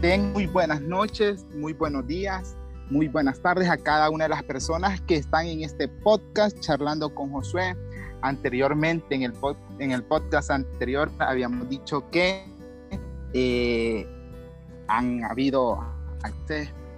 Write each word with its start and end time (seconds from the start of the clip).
Den 0.00 0.32
muy 0.32 0.46
buenas 0.46 0.80
noches, 0.80 1.44
muy 1.56 1.72
buenos 1.72 2.06
días, 2.06 2.56
muy 2.88 3.08
buenas 3.08 3.42
tardes 3.42 3.68
a 3.68 3.76
cada 3.76 4.10
una 4.10 4.26
de 4.26 4.28
las 4.28 4.44
personas 4.44 5.00
que 5.00 5.16
están 5.16 5.46
en 5.46 5.64
este 5.64 5.88
podcast 5.88 6.56
charlando 6.60 7.12
con 7.12 7.32
Josué. 7.32 7.76
Anteriormente, 8.22 9.16
en 9.16 9.22
el, 9.22 9.32
en 9.80 9.90
el 9.90 10.04
podcast 10.04 10.52
anterior, 10.52 11.10
habíamos 11.18 11.68
dicho 11.68 12.08
que 12.12 12.44
eh, 13.32 14.06
han 14.86 15.24
habido 15.24 15.84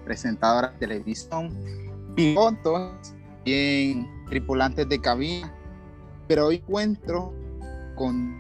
presentadoras 0.04 0.74
de 0.74 0.86
televisión, 0.86 1.58
pilotos, 2.14 3.14
bien 3.46 4.06
tripulantes 4.28 4.86
de 4.90 5.00
cabina, 5.00 5.50
pero 6.28 6.48
hoy 6.48 6.56
encuentro 6.56 7.32
con 7.96 8.38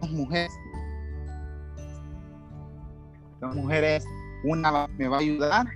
dos 0.00 0.10
mujeres. 0.12 0.50
Dos 3.42 3.56
mujeres, 3.56 4.04
una 4.44 4.86
me 4.98 5.08
va 5.08 5.16
a 5.16 5.20
ayudar 5.20 5.66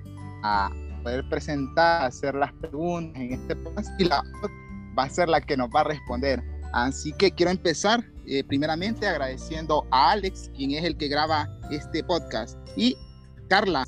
a 0.44 0.70
poder 1.02 1.28
presentar, 1.28 2.04
hacer 2.04 2.36
las 2.36 2.52
preguntas 2.52 3.20
en 3.20 3.32
este 3.32 3.56
podcast 3.56 4.00
y 4.00 4.04
la 4.04 4.20
otra 4.20 4.56
va 4.96 5.02
a 5.02 5.10
ser 5.10 5.28
la 5.28 5.40
que 5.40 5.56
nos 5.56 5.68
va 5.70 5.80
a 5.80 5.84
responder. 5.84 6.40
Así 6.72 7.12
que 7.14 7.32
quiero 7.32 7.50
empezar 7.50 8.04
eh, 8.24 8.44
primeramente 8.44 9.08
agradeciendo 9.08 9.84
a 9.90 10.12
Alex, 10.12 10.48
quien 10.54 10.70
es 10.70 10.84
el 10.84 10.96
que 10.96 11.08
graba 11.08 11.48
este 11.72 12.04
podcast, 12.04 12.56
y 12.76 12.96
Carla. 13.48 13.84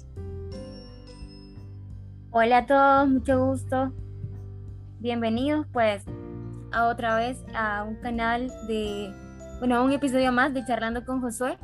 Hola 2.33 2.59
a 2.59 2.67
todos, 2.67 3.09
mucho 3.09 3.47
gusto. 3.47 3.93
Bienvenidos 4.99 5.69
pues 5.73 6.03
a 6.73 6.89
otra 6.89 7.15
vez 7.15 7.45
a 7.55 7.85
un 7.85 7.95
canal 8.01 8.49
de, 8.67 9.15
bueno, 9.61 9.77
a 9.77 9.83
un 9.85 9.93
episodio 9.93 10.33
más 10.33 10.53
de 10.53 10.65
Charlando 10.65 11.05
con 11.05 11.21
Josué. 11.21 11.57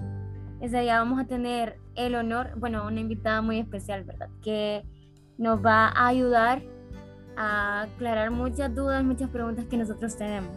Ese 0.61 0.79
día 0.79 1.01
vamos 1.01 1.21
a 1.21 1.25
tener 1.25 1.83
el 1.97 2.15
honor, 2.15 2.53
bueno, 2.57 2.87
una 2.87 3.01
invitada 3.01 3.43
muy 3.43 3.59
especial, 3.59 4.05
¿verdad? 4.05 4.29
Que 4.43 4.85
nos 5.39 5.65
va 5.65 5.89
a 5.89 6.09
ayudar 6.09 6.63
a 7.37 7.83
aclarar 7.83 8.31
muchas 8.31 8.75
dudas, 8.75 9.03
muchas 9.05 9.29
preguntas 9.31 9.65
que 9.67 9.77
nosotros 9.77 10.17
tenemos. 10.17 10.57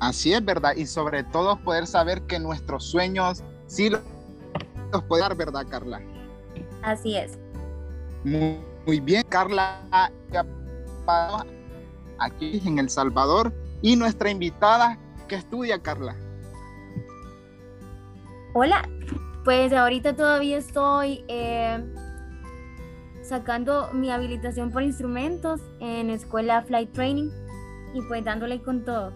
Así 0.00 0.32
es, 0.32 0.44
¿verdad? 0.44 0.74
Y 0.76 0.86
sobre 0.86 1.24
todo 1.24 1.56
poder 1.56 1.86
saber 1.86 2.22
que 2.22 2.38
nuestros 2.38 2.84
sueños 2.84 3.42
sí 3.66 3.88
los 3.88 4.00
pueden 5.08 5.28
dar, 5.28 5.36
¿verdad, 5.36 5.66
Carla? 5.68 6.00
Así 6.82 7.16
es. 7.16 7.38
Muy, 8.24 8.58
muy 8.86 9.00
bien, 9.00 9.24
Carla, 9.28 9.80
aquí 12.18 12.62
en 12.64 12.78
El 12.78 12.90
Salvador. 12.90 13.52
Y 13.82 13.96
nuestra 13.96 14.30
invitada, 14.30 14.98
¿qué 15.28 15.36
estudia, 15.36 15.80
Carla? 15.80 16.16
Hola, 18.54 18.88
pues 19.46 19.72
ahorita 19.72 20.16
todavía 20.16 20.58
estoy 20.58 21.24
eh, 21.28 21.80
sacando 23.22 23.92
mi 23.92 24.10
habilitación 24.10 24.72
por 24.72 24.82
instrumentos 24.82 25.60
en 25.78 26.10
Escuela 26.10 26.62
Flight 26.62 26.92
Training 26.92 27.30
y 27.94 28.02
pues 28.08 28.24
dándole 28.24 28.60
con 28.60 28.84
todo. 28.84 29.12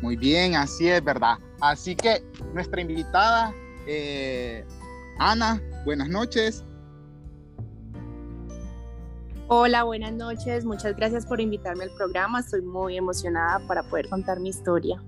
Muy 0.00 0.16
bien, 0.16 0.54
así 0.54 0.88
es, 0.88 1.04
¿verdad? 1.04 1.36
Así 1.60 1.94
que 1.94 2.24
nuestra 2.54 2.80
invitada, 2.80 3.52
eh, 3.86 4.64
Ana, 5.18 5.60
buenas 5.84 6.08
noches. 6.08 6.64
Hola, 9.48 9.82
buenas 9.82 10.14
noches. 10.14 10.64
Muchas 10.64 10.96
gracias 10.96 11.26
por 11.26 11.42
invitarme 11.42 11.84
al 11.84 11.90
programa. 11.90 12.40
Estoy 12.40 12.62
muy 12.62 12.96
emocionada 12.96 13.58
para 13.68 13.82
poder 13.82 14.08
contar 14.08 14.40
mi 14.40 14.48
historia. 14.48 14.98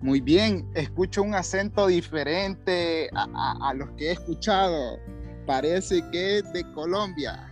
Muy 0.00 0.20
bien, 0.20 0.68
escucho 0.74 1.22
un 1.22 1.34
acento 1.34 1.86
diferente 1.86 3.08
a, 3.14 3.68
a 3.70 3.74
los 3.74 3.90
que 3.92 4.08
he 4.08 4.12
escuchado. 4.12 4.98
Parece 5.46 6.02
que 6.10 6.38
es 6.38 6.52
de 6.52 6.70
Colombia. 6.72 7.50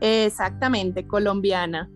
Exactamente, 0.00 1.06
colombiana. 1.06 1.90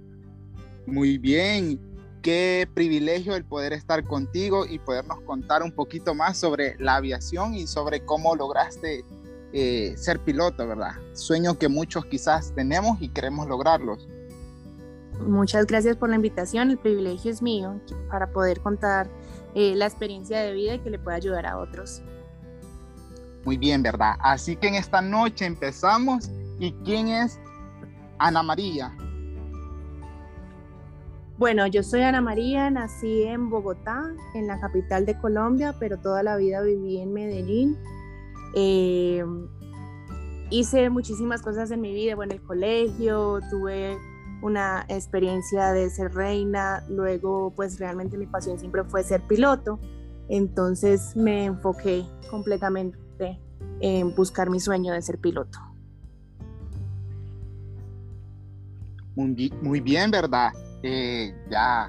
Muy 0.86 1.18
bien 1.18 1.80
qué 2.24 2.66
privilegio 2.72 3.36
el 3.36 3.44
poder 3.44 3.74
estar 3.74 4.02
contigo 4.02 4.64
y 4.66 4.78
podernos 4.78 5.20
contar 5.20 5.62
un 5.62 5.70
poquito 5.70 6.14
más 6.14 6.38
sobre 6.38 6.74
la 6.78 6.96
aviación 6.96 7.54
y 7.54 7.66
sobre 7.66 8.04
cómo 8.04 8.34
lograste 8.34 9.04
eh, 9.52 9.94
ser 9.96 10.18
piloto, 10.20 10.66
¿verdad? 10.66 10.92
Sueño 11.12 11.58
que 11.58 11.68
muchos 11.68 12.06
quizás 12.06 12.52
tenemos 12.54 13.00
y 13.00 13.10
queremos 13.10 13.46
lograrlos. 13.46 14.08
Muchas 15.20 15.66
gracias 15.66 15.96
por 15.96 16.08
la 16.08 16.16
invitación, 16.16 16.70
el 16.70 16.78
privilegio 16.78 17.30
es 17.30 17.40
mío 17.40 17.78
para 18.10 18.32
poder 18.32 18.60
contar 18.60 19.08
eh, 19.54 19.74
la 19.76 19.86
experiencia 19.86 20.40
de 20.40 20.52
vida 20.52 20.74
y 20.74 20.78
que 20.80 20.90
le 20.90 20.98
pueda 20.98 21.16
ayudar 21.16 21.46
a 21.46 21.58
otros. 21.58 22.02
Muy 23.44 23.58
bien, 23.58 23.82
¿verdad? 23.82 24.14
Así 24.20 24.56
que 24.56 24.68
en 24.68 24.74
esta 24.74 25.00
noche 25.00 25.44
empezamos. 25.44 26.30
¿Y 26.58 26.72
quién 26.84 27.08
es 27.08 27.38
Ana 28.18 28.42
María? 28.42 28.96
Bueno, 31.36 31.66
yo 31.66 31.82
soy 31.82 32.02
Ana 32.02 32.20
María, 32.20 32.70
nací 32.70 33.24
en 33.24 33.50
Bogotá, 33.50 34.14
en 34.34 34.46
la 34.46 34.60
capital 34.60 35.04
de 35.04 35.18
Colombia, 35.18 35.74
pero 35.80 35.98
toda 35.98 36.22
la 36.22 36.36
vida 36.36 36.62
viví 36.62 37.00
en 37.00 37.12
Medellín. 37.12 37.76
Eh, 38.54 39.24
hice 40.50 40.90
muchísimas 40.90 41.42
cosas 41.42 41.72
en 41.72 41.80
mi 41.80 41.92
vida, 41.92 42.14
bueno, 42.14 42.34
el 42.34 42.42
colegio, 42.42 43.40
tuve 43.50 43.98
una 44.44 44.84
experiencia 44.88 45.72
de 45.72 45.88
ser 45.88 46.12
reina, 46.12 46.84
luego 46.90 47.50
pues 47.56 47.78
realmente 47.78 48.18
mi 48.18 48.26
pasión 48.26 48.58
siempre 48.58 48.84
fue 48.84 49.02
ser 49.02 49.22
piloto, 49.22 49.80
entonces 50.28 51.16
me 51.16 51.46
enfoqué 51.46 52.04
completamente 52.30 53.40
en 53.80 54.14
buscar 54.14 54.50
mi 54.50 54.60
sueño 54.60 54.92
de 54.92 55.00
ser 55.00 55.18
piloto. 55.18 55.58
Muy, 59.16 59.50
muy 59.62 59.80
bien, 59.80 60.10
¿verdad? 60.10 60.52
Eh, 60.82 61.34
ya 61.50 61.88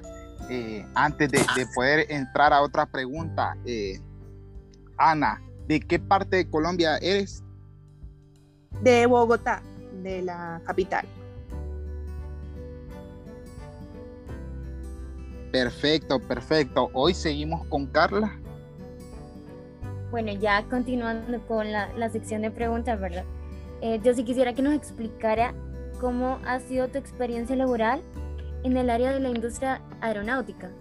eh, 0.50 0.86
antes 0.96 1.30
de, 1.30 1.68
poder 1.76 2.10
entrar 2.10 2.54
a 2.54 2.62
otra 2.62 2.86
pregunta, 2.86 3.58
eh, 3.66 4.00
Ana, 4.98 5.42
¿de 5.68 5.82
qué 5.82 6.00
parte 6.00 6.38
de 6.38 6.50
Colombia 6.50 6.98
eres? 7.00 7.44
De 8.82 9.06
Bogotá, 9.08 9.62
de 10.02 10.22
la 10.22 10.62
capital. 10.66 11.06
Perfecto, 15.56 16.20
perfecto. 16.20 16.90
Hoy 16.92 17.14
seguimos 17.14 17.66
con 17.68 17.86
Carla. 17.86 18.38
Bueno, 20.12 20.34
ya 20.34 20.66
continuando 20.70 21.40
con 21.48 21.72
la, 21.72 21.94
la 21.94 22.10
sección 22.10 22.42
de 22.42 22.52
preguntas, 22.52 23.00
¿verdad? 23.00 23.24
yo 24.04 24.14
sí 24.14 24.26
quisiera 24.26 24.54
que 24.54 24.62
nos 24.62 24.74
explicara 24.74 25.54
cómo 26.02 26.40
ha 26.46 26.60
sido 26.60 26.90
tu 26.90 26.98
experiencia 26.98 27.56
laboral 27.56 28.02
en 28.64 28.76
el 28.76 28.90
área 28.90 29.14
de 29.14 29.22
la 29.22 29.30
industria 29.30 29.82
aeronáutica? 30.02 30.72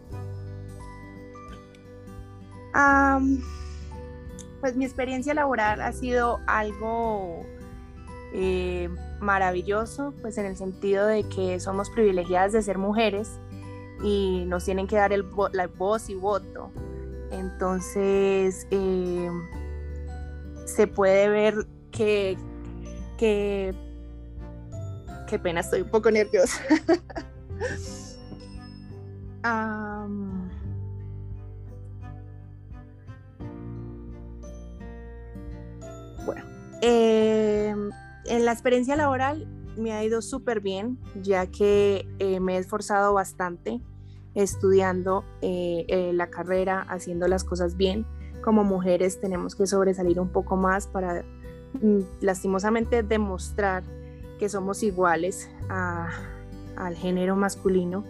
pues 4.60 4.74
mi 4.74 4.84
experiencia 4.84 5.34
laboral 5.34 5.82
ha 5.82 5.92
sido 5.92 6.40
algo 6.48 7.46
eh, 8.32 8.88
maravilloso, 9.20 10.12
pues 10.20 10.36
en 10.38 10.46
el 10.46 10.56
sentido 10.56 11.06
de 11.06 11.22
que 11.22 11.60
somos 11.60 11.90
privilegiadas 11.90 12.52
de 12.52 12.62
ser 12.62 12.78
mujeres 12.78 13.38
y 14.02 14.44
nos 14.46 14.64
tienen 14.64 14.86
que 14.86 14.96
dar 14.96 15.12
el 15.12 15.24
la 15.52 15.66
voz 15.66 16.08
y 16.08 16.14
voto. 16.14 16.70
Entonces, 17.30 18.66
eh, 18.70 19.30
se 20.64 20.86
puede 20.86 21.28
ver 21.28 21.66
que, 21.90 22.36
que, 23.18 23.74
qué 25.26 25.38
pena, 25.38 25.60
estoy 25.60 25.82
un 25.82 25.90
poco 25.90 26.10
nerviosa. 26.10 26.60
bueno, 36.24 36.42
em, 36.80 37.90
en 38.26 38.44
la 38.44 38.52
experiencia 38.52 38.96
laboral 38.96 39.46
me 39.76 39.92
ha 39.92 40.04
ido 40.04 40.22
súper 40.22 40.60
bien, 40.60 40.98
ya 41.22 41.46
que 41.46 42.06
eh, 42.18 42.40
me 42.40 42.56
he 42.56 42.58
esforzado 42.58 43.14
bastante 43.14 43.80
estudiando 44.34 45.24
eh, 45.42 45.84
eh, 45.88 46.12
la 46.12 46.28
carrera, 46.28 46.84
haciendo 46.88 47.28
las 47.28 47.44
cosas 47.44 47.76
bien. 47.76 48.04
Como 48.42 48.64
mujeres 48.64 49.20
tenemos 49.20 49.54
que 49.54 49.66
sobresalir 49.66 50.18
un 50.18 50.28
poco 50.28 50.56
más 50.56 50.86
para 50.86 51.24
mm, 51.80 52.00
lastimosamente 52.20 53.02
demostrar 53.02 53.84
que 54.38 54.48
somos 54.48 54.82
iguales 54.82 55.48
al 55.68 56.96
género 56.96 57.36
masculino 57.36 58.04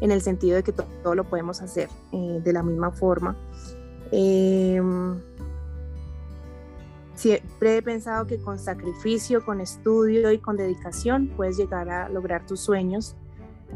en 0.00 0.10
el 0.10 0.20
sentido 0.20 0.56
de 0.56 0.62
que 0.62 0.72
todo 0.72 1.14
lo 1.14 1.24
podemos 1.24 1.62
hacer 1.62 1.88
de 2.12 2.52
la 2.52 2.62
misma 2.62 2.90
forma. 2.90 3.34
Em, 4.12 5.18
siempre 7.20 7.76
he 7.76 7.82
pensado 7.82 8.26
que 8.26 8.38
con 8.38 8.58
sacrificio, 8.58 9.44
con 9.44 9.60
estudio 9.60 10.32
y 10.32 10.38
con 10.38 10.56
dedicación 10.56 11.28
puedes 11.36 11.58
llegar 11.58 11.90
a 11.90 12.08
lograr 12.08 12.46
tus 12.46 12.60
sueños. 12.60 13.14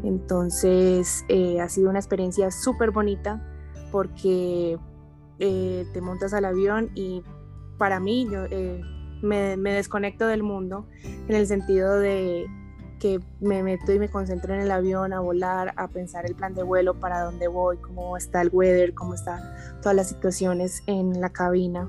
Entonces 0.03 1.25
eh, 1.29 1.61
ha 1.61 1.69
sido 1.69 1.91
una 1.91 1.99
experiencia 1.99 2.51
súper 2.51 2.91
bonita 2.91 3.47
porque 3.93 4.79
eh, 5.39 5.87
te 5.93 6.01
montas 6.01 6.33
al 6.33 6.47
avión 6.47 6.91
y 6.95 7.23
para 7.77 8.01
mí 8.01 8.27
yo, 8.31 8.45
me, 9.23 9.57
me 9.57 9.73
desconecto 9.75 10.27
del 10.27 10.43
mundo 10.43 10.87
en 11.03 11.35
el 11.35 11.47
sentido 11.47 11.99
de 11.99 12.47
que 12.99 13.21
me 13.41 13.63
meto 13.63 13.93
y 13.93 13.99
me 13.99 14.09
concentro 14.09 14.55
en 14.55 14.61
el 14.61 14.71
avión 14.71 15.13
a 15.13 15.21
volar, 15.21 15.75
a 15.77 15.89
pensar 15.89 16.25
el 16.25 16.35
plan 16.35 16.55
de 16.55 16.63
vuelo, 16.63 16.99
para 16.99 17.21
dónde 17.21 17.49
voy, 17.49 17.77
cómo 17.77 18.17
está 18.17 18.41
el 18.41 18.49
weather, 18.51 18.95
cómo 18.95 19.13
están 19.13 19.43
todas 19.83 19.95
las 19.95 20.09
situaciones 20.09 20.83
en 20.87 21.21
la 21.21 21.29
cabina. 21.31 21.87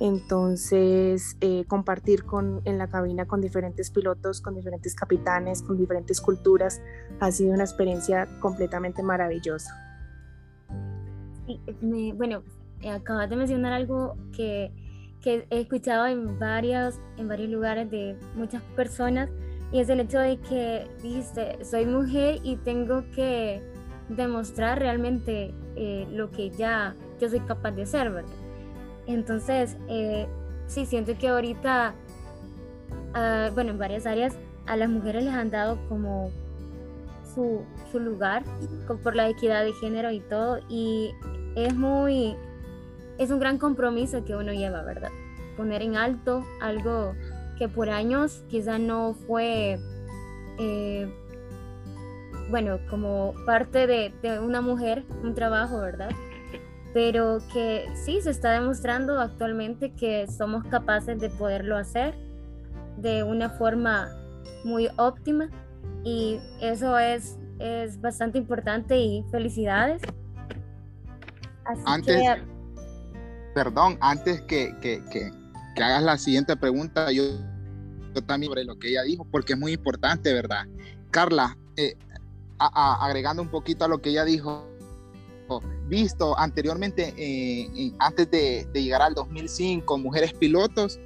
Entonces, 0.00 1.36
eh, 1.42 1.66
compartir 1.68 2.24
con, 2.24 2.62
en 2.64 2.78
la 2.78 2.88
cabina 2.88 3.26
con 3.26 3.42
diferentes 3.42 3.90
pilotos, 3.90 4.40
con 4.40 4.54
diferentes 4.54 4.94
capitanes, 4.94 5.62
con 5.62 5.76
diferentes 5.76 6.22
culturas, 6.22 6.80
ha 7.20 7.30
sido 7.30 7.52
una 7.52 7.64
experiencia 7.64 8.26
completamente 8.40 9.02
maravillosa. 9.02 9.70
bueno, 12.14 12.42
acabas 12.90 13.28
de 13.28 13.36
mencionar 13.36 13.74
algo 13.74 14.16
que, 14.34 14.72
que, 15.20 15.46
he 15.50 15.60
escuchado 15.60 16.06
en, 16.06 16.38
varios, 16.38 16.98
en 17.18 17.28
varios 17.28 17.50
lugares 17.50 17.90
de 17.90 18.16
muchas 18.36 18.62
personas 18.74 19.28
y 19.70 19.80
es 19.80 19.88
el 19.90 20.00
hecho 20.00 20.18
de 20.18 20.38
que 20.38 20.88
dijiste, 21.02 21.62
soy 21.62 21.84
mujer 21.84 22.40
y 22.42 22.56
tengo 22.56 23.04
que 23.14 23.62
demostrar 24.08 24.78
realmente 24.78 25.54
eh, 25.76 26.06
lo 26.10 26.30
que 26.30 26.48
ya 26.48 26.96
yo 27.20 27.28
soy 27.28 27.40
capaz 27.40 27.72
de 27.72 27.82
hacer, 27.82 28.10
¿verdad? 28.10 28.39
Entonces, 29.14 29.76
eh, 29.88 30.26
sí, 30.66 30.86
siento 30.86 31.16
que 31.18 31.28
ahorita, 31.28 31.94
ah, 33.14 33.50
bueno, 33.54 33.70
en 33.70 33.78
varias 33.78 34.06
áreas 34.06 34.36
a 34.66 34.76
las 34.76 34.88
mujeres 34.88 35.24
les 35.24 35.34
han 35.34 35.50
dado 35.50 35.78
como 35.88 36.30
su, 37.34 37.62
su 37.90 38.00
lugar 38.00 38.44
por 39.02 39.16
la 39.16 39.28
equidad 39.28 39.64
de 39.64 39.72
género 39.74 40.10
y 40.10 40.20
todo, 40.20 40.60
y 40.68 41.12
es 41.56 41.74
muy, 41.74 42.36
es 43.18 43.30
un 43.30 43.38
gran 43.38 43.58
compromiso 43.58 44.24
que 44.24 44.36
uno 44.36 44.52
lleva, 44.52 44.82
¿verdad? 44.82 45.10
Poner 45.56 45.82
en 45.82 45.96
alto 45.96 46.44
algo 46.60 47.14
que 47.58 47.68
por 47.68 47.90
años 47.90 48.42
quizá 48.48 48.78
no 48.78 49.14
fue, 49.26 49.78
eh, 50.58 51.12
bueno, 52.48 52.78
como 52.88 53.34
parte 53.44 53.86
de, 53.86 54.40
una 54.40 54.60
mujer, 54.60 55.04
un 55.22 55.34
trabajo, 55.34 55.78
¿verdad? 55.78 56.10
Pero 56.92 57.38
que 57.52 57.86
sí 57.94 58.20
se 58.20 58.30
está 58.30 58.52
demostrando 58.52 59.20
actualmente 59.20 59.92
que 59.92 60.26
somos 60.26 60.64
capaces 60.64 61.20
de 61.20 61.30
poderlo 61.30 61.76
hacer 61.76 62.14
de 62.96 63.22
una 63.22 63.50
forma 63.50 64.08
muy 64.64 64.88
óptima 64.96 65.48
y 66.04 66.40
eso 66.60 66.98
es, 66.98 67.38
es 67.58 68.00
bastante 68.00 68.38
importante 68.38 68.98
y 68.98 69.24
felicidades. 69.30 70.02
antes, 71.86 72.22
perdón, 73.54 73.96
antes 74.00 74.40
que, 74.42 74.74
que, 74.80 75.02
que, 75.10 75.30
que 75.76 75.82
hagas 75.82 76.02
la 76.02 76.18
siguiente 76.18 76.56
pregunta, 76.56 77.12
yo 77.12 77.22
también 78.26 78.50
sobre 78.50 78.64
lo 78.64 78.78
que 78.78 78.88
ella 78.88 79.02
dijo, 79.02 79.24
porque 79.30 79.52
es 79.52 79.58
muy 79.58 79.72
importante, 79.72 80.32
¿verdad? 80.32 80.66
Carla, 81.10 81.56
eh, 81.76 81.96
agregando 82.58 83.42
un 83.42 83.48
poquito 83.48 83.84
a 83.84 83.88
lo 83.88 84.00
que 84.00 84.10
ella 84.10 84.24
dijo, 84.24 84.68
visto 85.86 86.38
anteriormente, 86.38 87.14
eh, 87.16 87.92
antes 87.98 88.30
de, 88.30 88.66
llegar 88.72 89.02
al 89.02 89.14
2005, 89.14 89.98
mujeres 89.98 90.32
pilotos. 90.34 91.00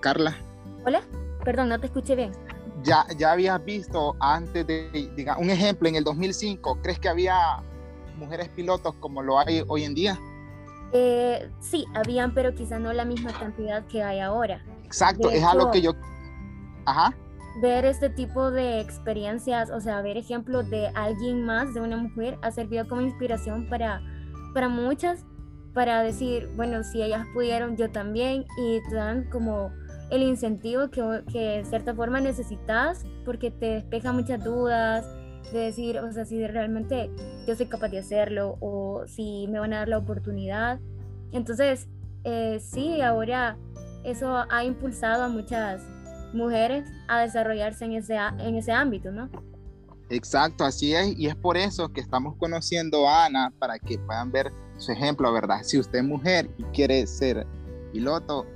Carla. 0.00 0.36
Hola, 0.86 1.02
perdón, 1.44 1.68
no 1.68 1.80
te 1.80 1.86
escuché 1.86 2.14
bien. 2.14 2.32
Ya, 2.82 3.04
ya 3.18 3.32
habías 3.32 3.62
visto 3.64 4.16
antes 4.20 4.66
de, 4.66 5.10
digamos, 5.14 5.42
un 5.42 5.50
ejemplo, 5.50 5.88
en 5.88 5.96
el 5.96 6.04
2005, 6.04 6.78
¿crees 6.82 6.98
que 6.98 7.08
había 7.08 7.36
mujeres 8.16 8.48
pilotos 8.50 8.94
como 9.00 9.22
lo 9.22 9.38
hay 9.38 9.62
hoy 9.66 9.84
en 9.84 9.94
día? 9.94 10.18
Eh, 10.92 11.50
sí, 11.60 11.84
habían, 11.94 12.34
pero 12.34 12.54
quizá 12.54 12.78
no 12.78 12.92
la 12.92 13.04
misma 13.04 13.32
cantidad 13.32 13.86
que 13.86 14.02
hay 14.02 14.20
ahora. 14.20 14.64
Exacto, 14.84 15.30
es 15.30 15.42
algo 15.44 15.70
que 15.70 15.82
yo... 15.82 15.92
Ajá. 16.86 17.14
Ver 17.60 17.84
este 17.84 18.10
tipo 18.10 18.50
de 18.50 18.80
experiencias, 18.80 19.70
o 19.70 19.80
sea, 19.80 20.02
ver 20.02 20.16
ejemplos 20.16 20.70
de 20.70 20.88
alguien 20.94 21.44
más, 21.44 21.74
de 21.74 21.80
una 21.80 21.96
mujer, 21.96 22.38
ha 22.42 22.50
servido 22.50 22.86
como 22.86 23.00
inspiración 23.00 23.68
para, 23.68 24.00
para 24.54 24.68
muchas, 24.68 25.24
para 25.74 26.02
decir, 26.02 26.48
bueno, 26.56 26.84
si 26.84 27.02
ellas 27.02 27.26
pudieron, 27.34 27.76
yo 27.76 27.90
también, 27.90 28.44
y 28.56 28.80
te 28.88 28.94
dan 28.94 29.28
como 29.30 29.70
el 30.10 30.22
incentivo 30.22 30.90
que, 30.90 31.24
que 31.32 31.58
de 31.58 31.64
cierta 31.64 31.94
forma 31.94 32.20
necesitas, 32.20 33.04
porque 33.24 33.50
te 33.50 33.66
despeja 33.66 34.12
muchas 34.12 34.42
dudas, 34.42 35.06
de 35.52 35.58
decir, 35.58 35.98
o 35.98 36.12
sea, 36.12 36.24
si 36.24 36.46
realmente 36.46 37.10
yo 37.46 37.56
soy 37.56 37.66
capaz 37.66 37.88
de 37.88 37.98
hacerlo 37.98 38.56
o 38.60 39.04
si 39.06 39.46
me 39.48 39.58
van 39.58 39.72
a 39.72 39.78
dar 39.78 39.88
la 39.88 39.98
oportunidad. 39.98 40.78
Entonces, 41.32 41.88
eh, 42.24 42.58
sí, 42.60 43.00
ahora 43.00 43.56
eso 44.04 44.44
ha 44.48 44.64
impulsado 44.64 45.24
a 45.24 45.28
muchas 45.28 45.82
mujeres 46.32 46.88
a 47.08 47.20
desarrollarse 47.20 47.84
en 47.84 47.92
ese, 47.92 48.16
en 48.16 48.56
ese 48.56 48.72
ámbito, 48.72 49.10
¿no? 49.10 49.28
Exacto, 50.08 50.64
así 50.64 50.94
es, 50.94 51.16
y 51.16 51.26
es 51.26 51.36
por 51.36 51.56
eso 51.56 51.92
que 51.92 52.00
estamos 52.00 52.36
conociendo 52.36 53.08
a 53.08 53.26
Ana 53.26 53.52
para 53.58 53.78
que 53.78 53.98
puedan 53.98 54.32
ver 54.32 54.50
su 54.76 54.90
ejemplo, 54.90 55.32
¿verdad? 55.32 55.60
Si 55.62 55.78
usted 55.78 56.00
es 56.00 56.04
mujer 56.04 56.50
y 56.58 56.64
quiere 56.64 57.06
ser 57.06 57.46
piloto, 57.92 58.46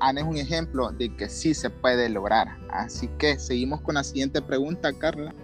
Ana 0.00 0.22
es 0.22 0.26
un 0.26 0.36
ejemplo 0.36 0.90
de 0.90 1.14
que 1.14 1.28
sí 1.28 1.54
se 1.54 1.70
puede 1.70 2.08
lograr. 2.08 2.56
Así 2.70 3.08
que 3.18 3.38
seguimos 3.38 3.80
con 3.82 3.96
la 3.96 4.04
siguiente 4.04 4.40
pregunta, 4.42 4.92
Carla. 4.92 5.34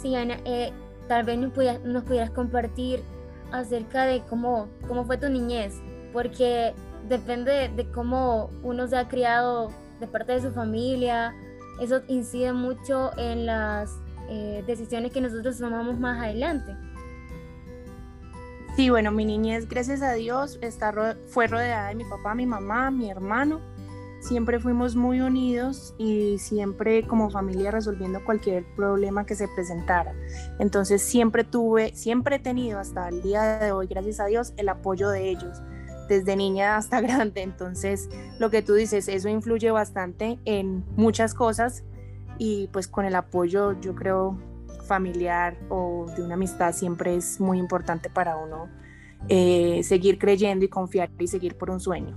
Sí, 0.00 0.14
Ana, 0.14 0.38
eh, 0.44 0.72
tal 1.08 1.24
vez 1.24 1.38
nos 1.38 1.52
pudieras, 1.52 1.80
nos 1.82 2.04
pudieras 2.04 2.30
compartir 2.30 3.02
acerca 3.52 4.04
de 4.04 4.22
cómo, 4.28 4.68
cómo 4.88 5.04
fue 5.04 5.16
tu 5.16 5.28
niñez, 5.28 5.74
porque 6.12 6.74
depende 7.08 7.68
de, 7.68 7.90
cómo 7.90 8.50
uno 8.62 8.86
se 8.88 8.96
ha 8.96 9.08
criado 9.08 9.70
de 10.00 10.06
parte 10.06 10.32
de 10.32 10.42
su 10.42 10.52
familia, 10.52 11.34
eso 11.80 12.02
incide 12.08 12.52
mucho 12.52 13.10
en 13.18 13.46
las 13.46 13.98
eh, 14.28 14.62
decisiones 14.66 15.12
que 15.12 15.20
nosotros 15.20 15.58
tomamos 15.58 15.98
más 15.98 16.22
adelante. 16.22 16.76
Sí, 18.76 18.90
bueno, 18.90 19.12
mi 19.12 19.24
niñez, 19.24 19.68
gracias 19.68 20.02
a 20.02 20.12
Dios, 20.14 20.58
está, 20.60 21.16
fue 21.28 21.46
rodeada 21.46 21.88
de 21.88 21.94
mi 21.94 22.04
papá, 22.04 22.34
mi 22.34 22.46
mamá, 22.46 22.90
mi 22.90 23.10
hermano 23.10 23.60
siempre 24.24 24.58
fuimos 24.58 24.96
muy 24.96 25.20
unidos 25.20 25.94
y 25.98 26.38
siempre 26.38 27.06
como 27.06 27.30
familia 27.30 27.70
resolviendo 27.70 28.24
cualquier 28.24 28.64
problema 28.74 29.26
que 29.26 29.34
se 29.34 29.46
presentara. 29.48 30.14
Entonces 30.58 31.02
siempre 31.02 31.44
tuve, 31.44 31.94
siempre 31.94 32.36
he 32.36 32.38
tenido 32.38 32.78
hasta 32.78 33.08
el 33.08 33.22
día 33.22 33.58
de 33.58 33.72
hoy, 33.72 33.86
gracias 33.86 34.20
a 34.20 34.26
Dios, 34.26 34.54
el 34.56 34.70
apoyo 34.70 35.10
de 35.10 35.28
ellos, 35.28 35.60
desde 36.08 36.36
niña 36.36 36.76
hasta 36.76 37.00
grande. 37.02 37.42
Entonces 37.42 38.08
lo 38.38 38.50
que 38.50 38.62
tú 38.62 38.74
dices, 38.74 39.08
eso 39.08 39.28
influye 39.28 39.70
bastante 39.70 40.38
en 40.44 40.84
muchas 40.96 41.34
cosas 41.34 41.84
y 42.38 42.68
pues 42.72 42.88
con 42.88 43.04
el 43.04 43.14
apoyo 43.14 43.78
yo 43.80 43.94
creo 43.94 44.38
familiar 44.86 45.56
o 45.70 46.06
de 46.16 46.22
una 46.22 46.34
amistad 46.34 46.72
siempre 46.74 47.16
es 47.16 47.40
muy 47.40 47.58
importante 47.58 48.10
para 48.10 48.36
uno 48.36 48.68
eh, 49.28 49.80
seguir 49.82 50.18
creyendo 50.18 50.64
y 50.64 50.68
confiar 50.68 51.10
y 51.18 51.26
seguir 51.26 51.56
por 51.56 51.70
un 51.70 51.80
sueño. 51.80 52.14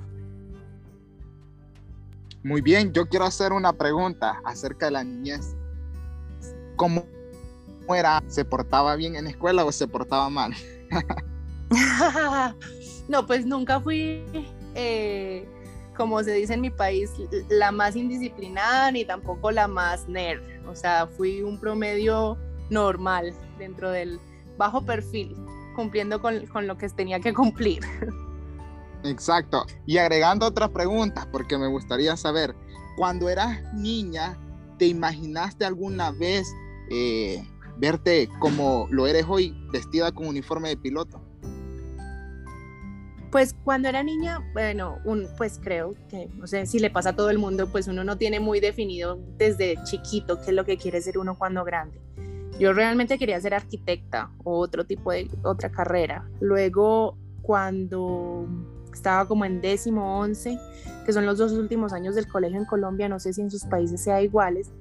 Muy 2.44 2.62
bien, 2.62 2.94
yo 2.94 3.08
quiero 3.08 3.26
hacer 3.26 3.52
una 3.52 3.74
pregunta 3.74 4.42
acerca 4.46 4.86
de 4.88 4.92
la 4.92 5.04
niñez. 5.04 5.56
¿Cómo 6.76 7.06
era? 7.90 8.22
¿Se 8.28 8.46
portaba 8.46 8.96
bien 8.96 9.16
en 9.16 9.26
la 9.26 9.32
escuela 9.32 9.66
o 9.66 9.72
se 9.72 9.88
portaba 9.88 10.30
mal? 10.30 10.54
no, 13.08 13.26
pues 13.26 13.46
nunca 13.46 13.80
fui, 13.80 14.24
eh, 14.76 15.48
como 15.96 16.24
se 16.24 16.34
dice 16.34 16.54
en 16.54 16.62
mi 16.62 16.70
país, 16.70 17.12
la 17.50 17.72
más 17.72 17.96
indisciplinada 17.96 18.92
ni 18.92 19.06
tampoco 19.06 19.52
la 19.52 19.68
más 19.68 20.08
nerd. 20.08 20.42
O 20.68 20.76
sea, 20.76 21.08
fui 21.08 21.42
un 21.42 21.60
promedio 21.60 22.38
normal 22.70 23.34
dentro 23.58 23.92
del 23.92 24.20
bajo 24.58 24.86
perfil, 24.86 25.36
cumpliendo 25.76 26.22
con, 26.22 26.68
lo 26.68 26.78
que 26.78 26.90
tenía 26.90 27.20
que 27.20 27.34
cumplir. 27.34 27.82
Exacto. 29.04 29.66
Y 29.86 29.98
agregando 29.98 30.46
otras 30.46 30.70
preguntas, 30.70 31.28
porque 31.32 31.58
me 31.58 31.68
gustaría 31.68 32.18
saber, 32.18 32.56
cuando 32.98 33.30
eras 33.30 33.62
niña, 33.74 34.38
¿te 34.78 34.88
imaginaste 34.88 35.66
alguna 35.66 36.12
vez 36.12 36.48
eh, 36.90 37.48
verte 37.78 38.28
como 38.40 38.88
lo 38.90 39.08
eres 39.08 39.26
hoy, 39.28 39.56
vestida 39.72 40.12
con 40.12 40.28
uniforme 40.28 40.70
de 40.70 40.78
piloto? 40.78 41.27
Pues 43.32 43.56
cuando 43.66 43.90
era 43.90 44.04
niña, 44.04 44.40
bueno, 44.54 45.00
pues 45.38 45.60
creo 45.62 45.96
que, 46.10 46.30
no 46.36 46.48
sé 46.48 46.66
si 46.66 46.80
le 46.80 46.90
pasa 46.90 47.10
a 47.10 47.16
todo 47.16 47.30
el 47.30 47.38
mundo, 47.38 47.68
pues 47.68 47.88
uno 47.88 48.04
no 48.04 48.18
tiene 48.18 48.40
muy 48.40 48.62
definido 48.62 49.20
desde 49.38 49.76
chiquito 49.84 50.40
qué 50.40 50.52
es 50.52 50.54
lo 50.54 50.64
que 50.64 50.78
quiere 50.78 51.02
ser 51.02 51.18
uno 51.18 51.38
cuando 51.38 51.66
grande. 51.66 52.00
Yo 52.58 52.74
realmente 52.74 53.20
quería 53.20 53.40
ser 53.42 53.54
arquitecta 53.54 54.32
o 54.44 54.58
otro 54.58 54.86
tipo 54.86 55.12
de 55.12 55.30
otra 55.44 55.70
carrera. 55.70 56.28
Luego, 56.40 57.18
cuando 57.42 58.48
estaba 58.94 59.28
como 59.28 59.46
en 59.46 59.62
décimo, 59.62 60.20
once, 60.20 60.58
que 61.06 61.14
son 61.14 61.26
los 61.26 61.38
dos 61.38 61.52
últimos 61.52 61.94
años 61.94 62.16
del 62.16 62.28
colegio 62.28 62.58
en 62.58 62.66
Colombia, 62.66 63.10
no 63.10 63.20
sé 63.20 63.34
si 63.34 63.42
en 63.42 63.52
sus 63.52 63.66
países 63.66 64.02
sea 64.02 64.22
iguales. 64.22 64.72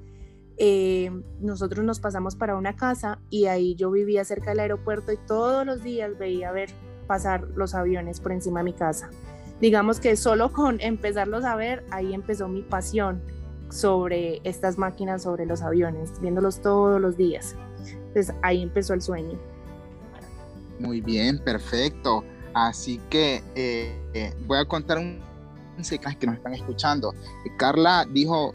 Eh, 0.57 1.11
nosotros 1.39 1.85
nos 1.85 1.99
pasamos 1.99 2.35
para 2.35 2.55
una 2.55 2.75
casa 2.75 3.19
y 3.29 3.45
ahí 3.45 3.75
yo 3.75 3.91
vivía 3.91 4.25
cerca 4.25 4.49
del 4.49 4.61
aeropuerto 4.61 5.11
y 5.11 5.17
todos 5.27 5.65
los 5.65 5.83
días 5.83 6.17
veía 6.17 6.51
ver 6.51 6.71
pasar 7.07 7.47
los 7.55 7.73
aviones 7.73 8.19
por 8.19 8.31
encima 8.31 8.59
de 8.59 8.65
mi 8.65 8.73
casa. 8.73 9.09
Digamos 9.59 9.99
que 9.99 10.15
solo 10.15 10.51
con 10.51 10.79
empezarlos 10.81 11.43
a 11.45 11.55
ver, 11.55 11.83
ahí 11.91 12.13
empezó 12.13 12.47
mi 12.47 12.61
pasión 12.61 13.21
sobre 13.69 14.41
estas 14.43 14.77
máquinas, 14.77 15.23
sobre 15.23 15.45
los 15.45 15.61
aviones, 15.61 16.19
viéndolos 16.21 16.61
todos 16.61 17.01
los 17.01 17.17
días. 17.17 17.55
Entonces 17.85 18.33
ahí 18.41 18.61
empezó 18.61 18.93
el 18.93 19.01
sueño. 19.01 19.37
Muy 20.79 21.01
bien, 21.01 21.39
perfecto. 21.39 22.23
Así 22.53 22.99
que 23.09 23.43
eh, 23.55 23.99
eh, 24.13 24.33
voy 24.45 24.57
a 24.57 24.65
contar 24.65 24.97
un, 24.97 25.21
secreto 25.81 26.17
que 26.19 26.27
nos 26.27 26.37
están 26.37 26.53
escuchando. 26.53 27.13
Carla 27.57 28.07
dijo 28.11 28.53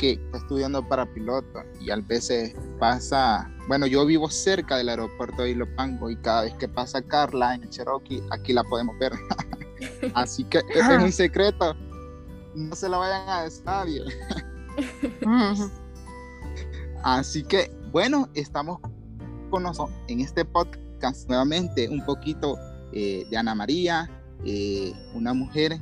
que 0.00 0.12
está 0.12 0.38
estudiando 0.38 0.82
para 0.88 1.04
piloto 1.12 1.62
y 1.78 1.90
a 1.90 1.96
veces 1.96 2.54
pasa, 2.78 3.50
bueno, 3.68 3.86
yo 3.86 4.06
vivo 4.06 4.30
cerca 4.30 4.78
del 4.78 4.88
aeropuerto 4.88 5.42
de 5.42 5.50
Ilopango 5.50 6.08
y 6.08 6.16
cada 6.16 6.44
vez 6.44 6.54
que 6.54 6.66
pasa 6.66 7.02
Carla 7.02 7.54
en 7.54 7.68
Cherokee, 7.68 8.22
aquí 8.30 8.54
la 8.54 8.64
podemos 8.64 8.98
ver. 8.98 9.12
Así 10.14 10.44
que 10.44 10.62
es 10.74 10.88
un 11.02 11.12
secreto, 11.12 11.76
no 12.54 12.74
se 12.74 12.88
lo 12.88 13.00
vayan 13.00 13.28
a 13.28 13.42
decir 13.42 13.62
nadie. 13.66 14.02
Así 17.04 17.44
que, 17.44 17.70
bueno, 17.92 18.26
estamos 18.32 18.80
con 19.50 19.64
nosotros 19.64 19.94
en 20.08 20.20
este 20.20 20.46
podcast 20.46 21.28
nuevamente 21.28 21.90
un 21.90 22.02
poquito 22.06 22.56
eh, 22.94 23.26
de 23.30 23.36
Ana 23.36 23.54
María, 23.54 24.08
eh, 24.46 24.94
una 25.12 25.34
mujer 25.34 25.78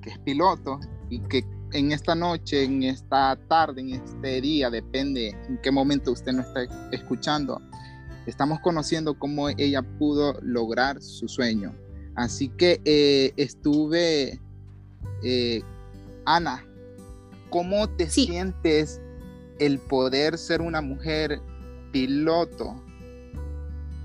que 0.00 0.10
es 0.10 0.18
piloto 0.18 0.80
y 1.10 1.20
que 1.20 1.44
en 1.72 1.92
esta 1.92 2.14
noche, 2.14 2.64
en 2.64 2.82
esta 2.82 3.36
tarde, 3.48 3.80
en 3.80 3.90
este 3.90 4.40
día, 4.40 4.70
depende 4.70 5.28
en 5.48 5.58
qué 5.62 5.70
momento 5.70 6.12
usted 6.12 6.32
nos 6.32 6.46
está 6.46 6.64
escuchando, 6.90 7.60
estamos 8.26 8.60
conociendo 8.60 9.18
cómo 9.18 9.48
ella 9.48 9.82
pudo 9.82 10.38
lograr 10.42 11.02
su 11.02 11.28
sueño. 11.28 11.74
Así 12.14 12.48
que 12.48 12.80
eh, 12.84 13.32
estuve, 13.36 14.40
eh, 15.22 15.62
Ana, 16.26 16.64
¿cómo 17.50 17.88
te 17.88 18.08
sientes 18.08 19.00
el 19.58 19.78
poder 19.78 20.36
ser 20.38 20.60
una 20.60 20.82
mujer 20.82 21.40
piloto? 21.90 22.74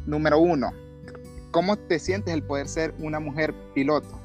Número 0.06 0.40
uno, 0.40 0.72
¿cómo 1.52 1.76
te 1.76 2.00
sientes 2.00 2.34
el 2.34 2.44
poder 2.44 2.70
ser 2.70 2.94
una 3.00 3.20
mujer 3.20 3.54
piloto? 3.74 4.17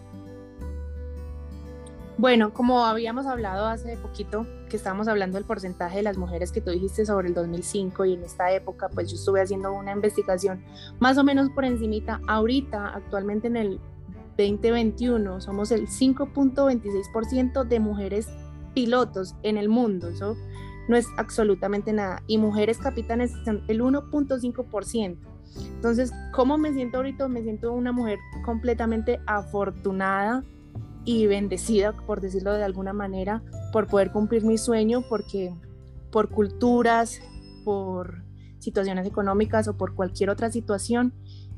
Bueno, 2.18 2.52
como 2.52 2.84
habíamos 2.84 3.26
hablado 3.26 3.66
hace 3.66 3.96
poquito, 3.96 4.46
que 4.68 4.76
estábamos 4.76 5.08
hablando 5.08 5.38
del 5.38 5.46
porcentaje 5.46 5.96
de 5.96 6.02
las 6.02 6.18
mujeres 6.18 6.52
que 6.52 6.60
tú 6.60 6.70
dijiste 6.70 7.06
sobre 7.06 7.28
el 7.28 7.34
2005 7.34 8.04
y 8.04 8.14
en 8.14 8.22
esta 8.22 8.52
época, 8.52 8.90
pues 8.90 9.10
yo 9.10 9.16
estuve 9.16 9.40
haciendo 9.40 9.72
una 9.72 9.92
investigación 9.92 10.62
más 11.00 11.16
o 11.16 11.24
menos 11.24 11.48
por 11.50 11.64
encimita. 11.64 12.20
Ahorita, 12.28 12.88
actualmente 12.88 13.46
en 13.46 13.56
el 13.56 13.80
2021, 14.36 15.40
somos 15.40 15.72
el 15.72 15.88
5.26% 15.88 17.64
de 17.64 17.80
mujeres 17.80 18.28
pilotos 18.74 19.34
en 19.42 19.56
el 19.56 19.70
mundo. 19.70 20.08
Eso 20.08 20.36
no 20.88 20.96
es 20.96 21.06
absolutamente 21.16 21.94
nada. 21.94 22.22
Y 22.26 22.36
mujeres 22.36 22.78
capitanes 22.78 23.32
son 23.44 23.64
el 23.68 23.80
1.5%. 23.80 25.16
Entonces, 25.74 26.12
¿cómo 26.32 26.58
me 26.58 26.72
siento 26.72 26.98
ahorita? 26.98 27.28
Me 27.28 27.42
siento 27.42 27.72
una 27.72 27.92
mujer 27.92 28.18
completamente 28.44 29.20
afortunada 29.26 30.44
y 31.04 31.26
bendecida, 31.26 31.92
por 31.92 32.20
decirlo 32.20 32.52
de 32.52 32.64
alguna 32.64 32.92
manera, 32.92 33.42
por 33.72 33.86
poder 33.88 34.12
cumplir 34.12 34.44
mi 34.44 34.58
sueño, 34.58 35.02
porque 35.08 35.54
por 36.10 36.28
culturas, 36.28 37.20
por 37.64 38.22
situaciones 38.58 39.06
económicas 39.06 39.66
o 39.68 39.76
por 39.76 39.94
cualquier 39.94 40.30
otra 40.30 40.50
situación, 40.50 41.12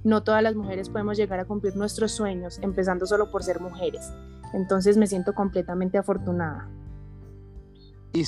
no 0.05 0.23
todas 0.23 0.43
las 0.43 0.55
mujeres 0.55 0.89
podemos 0.89 1.17
llegar 1.17 1.41
a 1.41 1.45
cumplir 1.45 1.77
nuestros 1.77 2.13
sueños, 2.13 2.59
empezando 2.63 3.07
solo 3.07 3.31
por 3.31 3.43
ser 3.43 3.61
mujeres. 3.61 4.13
Entonces 4.53 4.97
me 4.97 5.07
siento 5.07 5.35
completamente 5.35 5.99
afortunada. 5.99 6.69
Y, 8.13 8.25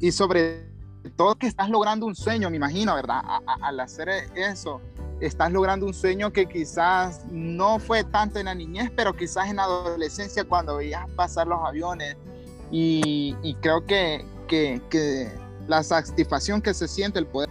y 0.00 0.12
sobre 0.12 0.70
todo 1.16 1.36
que 1.36 1.46
estás 1.46 1.70
logrando 1.70 2.06
un 2.06 2.14
sueño, 2.14 2.50
me 2.50 2.56
imagino, 2.56 2.94
¿verdad? 2.94 3.22
al 3.62 3.80
hacer 3.80 4.08
eso, 4.34 4.80
estás 5.20 5.52
logrando 5.52 5.86
un 5.86 5.94
sueño 5.94 6.32
que 6.32 6.46
quizás 6.46 7.24
no 7.30 7.78
fue 7.78 8.04
tanto 8.04 8.38
en 8.38 8.46
la 8.46 8.54
niñez, 8.54 8.90
pero 8.96 9.12
quizás 9.14 9.48
en 9.48 9.56
la 9.56 9.64
adolescencia 9.64 10.44
cuando 10.44 10.76
veías 10.76 11.08
pasar 11.10 11.46
los 11.46 11.60
aviones. 11.64 12.16
Y, 12.70 13.56
creo 13.60 13.84
que, 13.84 14.24
que, 14.48 15.30
la 15.66 15.82
satisfacción 15.82 16.62
que 16.62 16.72
se 16.72 16.88
siente 16.88 17.18
el 17.18 17.26
poder. 17.26 17.48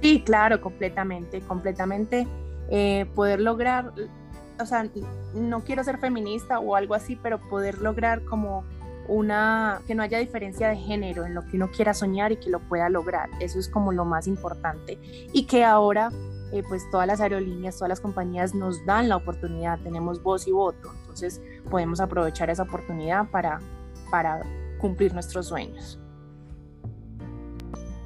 Sí, 0.00 0.22
claro, 0.24 0.60
completamente, 0.60 1.40
completamente. 1.40 2.26
Eh, 2.68 3.06
poder 3.14 3.40
lograr, 3.40 3.92
o 4.58 4.66
sea, 4.66 4.86
no 5.34 5.64
quiero 5.64 5.82
ser 5.84 5.98
feminista 5.98 6.58
o 6.58 6.76
algo 6.76 6.94
así, 6.94 7.16
pero 7.16 7.38
poder 7.48 7.78
lograr 7.78 8.24
como 8.24 8.64
una, 9.08 9.82
que 9.86 9.94
no 9.94 10.02
haya 10.02 10.18
diferencia 10.18 10.68
de 10.68 10.76
género 10.76 11.24
en 11.24 11.34
lo 11.34 11.44
que 11.44 11.56
uno 11.56 11.70
quiera 11.70 11.94
soñar 11.94 12.32
y 12.32 12.36
que 12.36 12.50
lo 12.50 12.60
pueda 12.60 12.88
lograr. 12.88 13.28
Eso 13.40 13.58
es 13.58 13.68
como 13.68 13.92
lo 13.92 14.04
más 14.04 14.26
importante. 14.26 14.98
Y 15.32 15.46
que 15.46 15.64
ahora, 15.64 16.10
eh, 16.52 16.62
pues 16.68 16.88
todas 16.90 17.06
las 17.06 17.20
aerolíneas, 17.20 17.76
todas 17.76 17.88
las 17.88 18.00
compañías 18.00 18.54
nos 18.54 18.84
dan 18.86 19.08
la 19.08 19.16
oportunidad, 19.16 19.78
tenemos 19.80 20.22
voz 20.22 20.46
y 20.46 20.52
voto. 20.52 20.90
Entonces 21.00 21.40
podemos 21.70 22.00
aprovechar 22.00 22.50
esa 22.50 22.62
oportunidad 22.62 23.28
para, 23.30 23.60
para 24.10 24.42
cumplir 24.80 25.14
nuestros 25.14 25.48
sueños. 25.48 25.98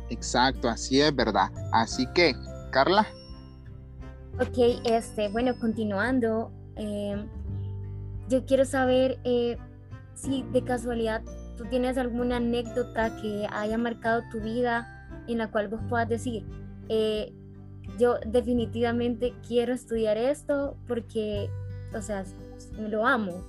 Exacto, 0.09 0.69
así 0.69 1.01
es, 1.01 1.15
¿verdad? 1.15 1.51
Así 1.73 2.07
que, 2.15 2.35
Carla. 2.71 3.07
Ok, 4.41 4.83
este, 4.85 5.29
bueno, 5.29 5.59
continuando, 5.59 6.53
eh, 6.77 7.27
yo 8.29 8.45
quiero 8.45 8.65
saber, 8.65 9.19
eh, 9.25 9.57
si 10.17 10.43
de 10.53 10.63
casualidad 10.63 11.23
tú 11.57 11.65
tienes 11.71 11.97
alguna 11.99 12.37
anécdota 12.37 13.15
que 13.21 13.47
haya 13.53 13.79
marcado 13.79 14.23
tu 14.31 14.41
vida 14.41 15.09
en 15.29 15.39
la 15.39 15.51
cual 15.51 15.69
vos 15.69 15.81
puedas 15.89 16.09
decir, 16.09 16.45
eh, 16.89 17.33
yo 17.99 18.17
definitivamente 18.27 19.35
quiero 19.47 19.73
estudiar 19.73 20.17
esto 20.17 20.77
porque, 20.89 21.49
o 21.95 22.03
sea, 22.03 22.25
lo 22.79 23.07
amo. 23.07 23.45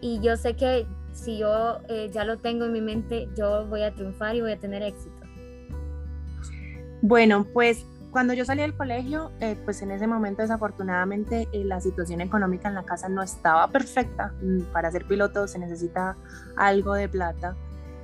Y 0.00 0.20
yo 0.20 0.36
sé 0.36 0.54
que 0.54 0.86
si 1.12 1.38
yo 1.38 1.80
eh, 1.88 2.10
ya 2.12 2.24
lo 2.24 2.38
tengo 2.38 2.64
en 2.64 2.72
mi 2.72 2.80
mente, 2.80 3.28
yo 3.36 3.66
voy 3.66 3.82
a 3.82 3.92
triunfar 3.92 4.36
y 4.36 4.40
voy 4.40 4.52
a 4.52 4.58
tener 4.58 4.82
éxito. 4.82 5.16
Bueno, 7.02 7.46
pues 7.52 7.84
cuando 8.10 8.34
yo 8.34 8.44
salí 8.44 8.62
del 8.62 8.76
colegio, 8.76 9.30
eh, 9.40 9.56
pues 9.64 9.82
en 9.82 9.92
ese 9.92 10.06
momento 10.06 10.42
desafortunadamente 10.42 11.48
eh, 11.52 11.64
la 11.64 11.80
situación 11.80 12.20
económica 12.20 12.68
en 12.68 12.74
la 12.74 12.84
casa 12.84 13.08
no 13.08 13.22
estaba 13.22 13.68
perfecta. 13.68 14.32
Mm, 14.42 14.72
para 14.72 14.90
ser 14.90 15.06
piloto 15.06 15.46
se 15.46 15.58
necesita 15.58 16.16
algo 16.56 16.94
de 16.94 17.08
plata. 17.08 17.56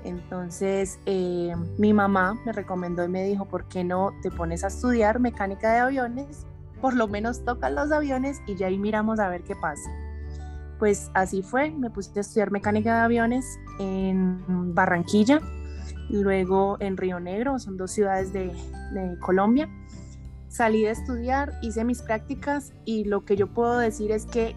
Entonces 0.05 1.01
eh, 1.07 1.55
mi 1.79 1.93
mamá 1.93 2.39
me 2.45 2.53
recomendó 2.53 3.05
y 3.05 3.09
me 3.09 3.25
dijo, 3.25 3.47
¿por 3.47 3.67
qué 3.69 3.83
no 3.83 4.13
te 4.23 4.31
pones 4.31 4.63
a 4.63 4.69
estudiar 4.69 5.19
mecánica 5.19 5.73
de 5.73 5.79
aviones? 5.81 6.47
Por 6.81 6.95
lo 6.95 7.09
menos 7.09 7.45
tocan 7.45 7.75
los 7.75 7.91
aviones 7.91 8.41
y 8.47 8.55
ya 8.55 8.69
ahí 8.69 8.79
miramos 8.79 9.19
a 9.19 9.29
ver 9.29 9.43
qué 9.43 9.57
pasa. 9.57 9.91
Pues 10.79 11.11
así 11.15 11.43
fue, 11.43 11.71
me 11.71 11.91
puse 11.91 12.13
a 12.17 12.21
estudiar 12.21 12.51
mecánica 12.53 12.95
de 12.95 13.01
aviones 13.01 13.59
en 13.81 14.75
Barranquilla, 14.75 15.41
luego 16.11 16.77
en 16.81 16.97
Río 16.99 17.19
Negro, 17.19 17.59
son 17.59 17.79
dos 17.79 17.91
ciudades 17.91 18.33
de, 18.33 18.53
de 18.93 19.19
Colombia 19.21 19.69
salí 20.57 20.85
de 20.85 20.91
estudiar, 20.91 21.53
hice 21.61 21.85
mis 21.85 22.01
prácticas 22.01 22.73
y 22.87 23.05
lo 23.05 23.27
que 23.27 23.37
yo 23.37 23.47
puedo 23.47 23.79
decir 23.79 24.11
es 24.11 24.25
que 24.25 24.57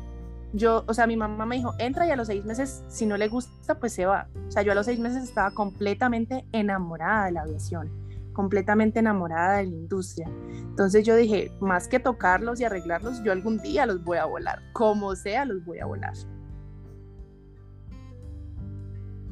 yo, 0.53 0.85
o 0.87 0.93
sea, 0.93 1.05
mi 1.07 1.17
mamá 1.17 1.45
me 1.45 1.57
dijo, 1.57 1.73
entra 1.77 2.07
y 2.07 2.11
a 2.11 2.15
los 2.15 2.27
seis 2.27 2.45
meses, 2.45 2.83
si 2.87 3.05
no 3.05 3.17
le 3.17 3.27
gusta, 3.27 3.79
pues 3.79 3.93
se 3.93 4.05
va. 4.05 4.29
O 4.47 4.51
sea, 4.51 4.63
yo 4.63 4.71
a 4.71 4.75
los 4.75 4.85
seis 4.85 4.97
meses 4.97 5.23
estaba 5.23 5.51
completamente 5.51 6.45
enamorada 6.53 7.25
de 7.25 7.33
la 7.33 7.41
aviación, 7.41 7.91
completamente 8.33 8.99
enamorada 8.99 9.57
de 9.57 9.65
la 9.65 9.75
industria. 9.75 10.31
Entonces 10.49 11.05
yo 11.05 11.17
dije, 11.17 11.51
más 11.59 11.89
que 11.89 11.99
tocarlos 11.99 12.61
y 12.61 12.63
arreglarlos, 12.63 13.21
yo 13.23 13.33
algún 13.33 13.59
día 13.59 13.85
los 13.85 14.01
voy 14.03 14.19
a 14.19 14.25
volar, 14.25 14.59
como 14.71 15.15
sea, 15.15 15.43
los 15.43 15.63
voy 15.65 15.79
a 15.79 15.85
volar. 15.85 16.13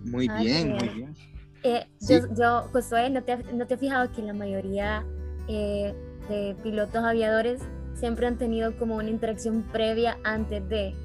Muy 0.03 0.27
bien, 0.27 0.73
muy 0.73 0.89
bien. 0.89 1.15
Eh, 1.63 1.87
yo, 2.01 2.19
yo, 2.37 2.69
Josué, 2.73 3.09
¿no 3.09 3.23
te, 3.23 3.37
¿no 3.53 3.65
te 3.65 3.73
has 3.73 3.79
fijado 3.79 4.11
que 4.11 4.21
la 4.21 4.33
mayoría 4.33 5.05
eh, 5.47 5.95
de 6.29 6.55
pilotos 6.63 7.03
aviadores 7.03 7.61
siempre 7.95 8.27
han 8.27 8.37
tenido 8.37 8.77
como 8.77 8.95
una 8.95 9.09
interacción 9.09 9.63
previa 9.71 10.17
antes 10.23 10.67
de 10.69 10.95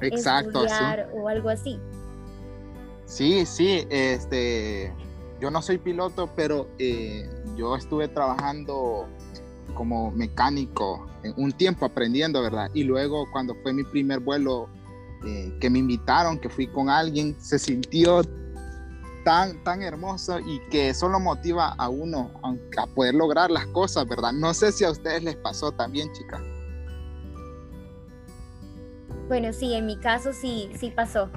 Exacto, 0.00 0.64
estudiar 0.64 1.10
o 1.14 1.28
algo 1.28 1.48
así. 1.48 1.78
Sí, 3.04 3.46
sí, 3.46 3.86
este, 3.88 4.92
yo 5.40 5.50
no 5.50 5.62
soy 5.62 5.78
piloto, 5.78 6.28
pero 6.36 6.68
eh, 6.78 7.28
yo 7.56 7.76
estuve 7.76 8.08
trabajando 8.08 9.08
como 9.74 10.10
mecánico 10.10 11.06
un 11.36 11.52
tiempo 11.52 11.86
aprendiendo, 11.86 12.42
¿verdad? 12.42 12.70
Y 12.74 12.84
luego 12.84 13.26
cuando 13.32 13.54
fue 13.62 13.72
mi 13.72 13.84
primer 13.84 14.20
vuelo 14.20 14.68
eh, 15.24 15.52
que 15.60 15.70
me 15.70 15.78
invitaron, 15.78 16.38
que 16.38 16.48
fui 16.48 16.66
con 16.66 16.90
alguien, 16.90 17.36
se 17.40 17.58
sintió 17.58 18.22
tan, 19.28 19.62
tan 19.62 19.82
hermoso 19.82 20.40
y 20.40 20.58
que 20.70 20.94
solo 20.94 21.20
motiva 21.20 21.74
a 21.76 21.90
uno 21.90 22.30
a 22.42 22.86
poder 22.86 23.14
lograr 23.14 23.50
las 23.50 23.66
cosas, 23.66 24.08
¿verdad? 24.08 24.32
No 24.32 24.54
sé 24.54 24.72
si 24.72 24.86
a 24.86 24.90
ustedes 24.90 25.22
les 25.22 25.36
pasó 25.36 25.70
también, 25.70 26.10
chicas. 26.14 26.40
Bueno, 29.28 29.52
sí, 29.52 29.74
en 29.74 29.84
mi 29.84 29.98
caso 29.98 30.32
sí, 30.32 30.70
sí 30.80 30.90
pasó. 30.96 31.28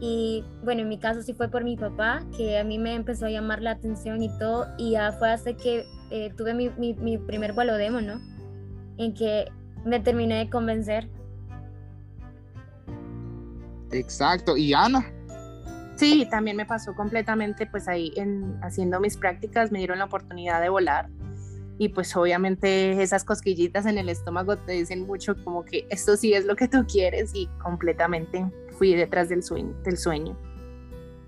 Y 0.00 0.44
bueno, 0.64 0.80
en 0.80 0.88
mi 0.88 0.98
caso 0.98 1.22
sí 1.22 1.32
fue 1.32 1.46
por 1.46 1.62
mi 1.62 1.76
papá, 1.76 2.24
que 2.36 2.58
a 2.58 2.64
mí 2.64 2.76
me 2.76 2.96
empezó 2.96 3.26
a 3.26 3.30
llamar 3.30 3.62
la 3.62 3.70
atención 3.70 4.20
y 4.20 4.38
todo, 4.40 4.66
y 4.78 4.90
ya 4.90 5.12
fue 5.12 5.30
hasta 5.30 5.56
que 5.56 5.86
eh, 6.10 6.34
tuve 6.36 6.54
mi, 6.54 6.70
mi, 6.70 6.94
mi, 6.94 7.18
primer 7.18 7.52
vuelo 7.52 7.76
demo, 7.76 8.00
¿no? 8.00 8.20
En 8.96 9.14
que 9.14 9.44
me 9.84 10.00
terminé 10.00 10.38
de 10.38 10.50
convencer. 10.50 11.08
Exacto, 13.92 14.56
¿y 14.56 14.74
Ana? 14.74 15.08
Sí, 16.02 16.26
también 16.30 16.56
me 16.56 16.66
pasó 16.66 16.94
completamente, 16.94 17.66
pues 17.66 17.88
ahí 17.88 18.12
en, 18.16 18.58
haciendo 18.62 18.98
mis 19.00 19.16
prácticas 19.16 19.70
me 19.70 19.78
dieron 19.78 19.98
la 19.98 20.06
oportunidad 20.06 20.60
de 20.60 20.68
volar 20.68 21.08
y 21.78 21.88
pues 21.88 22.14
obviamente 22.16 23.02
esas 23.02 23.24
cosquillitas 23.24 23.86
en 23.86 23.98
el 23.98 24.08
estómago 24.08 24.56
te 24.56 24.72
dicen 24.72 25.06
mucho 25.06 25.34
como 25.42 25.64
que 25.64 25.86
esto 25.90 26.16
sí 26.16 26.32
es 26.34 26.44
lo 26.44 26.54
que 26.54 26.68
tú 26.68 26.86
quieres 26.86 27.32
y 27.34 27.46
completamente 27.62 28.46
fui 28.78 28.94
detrás 28.94 29.28
del 29.28 29.42
sueño. 29.42 29.74
Del 29.82 29.96
sueño. 29.96 30.38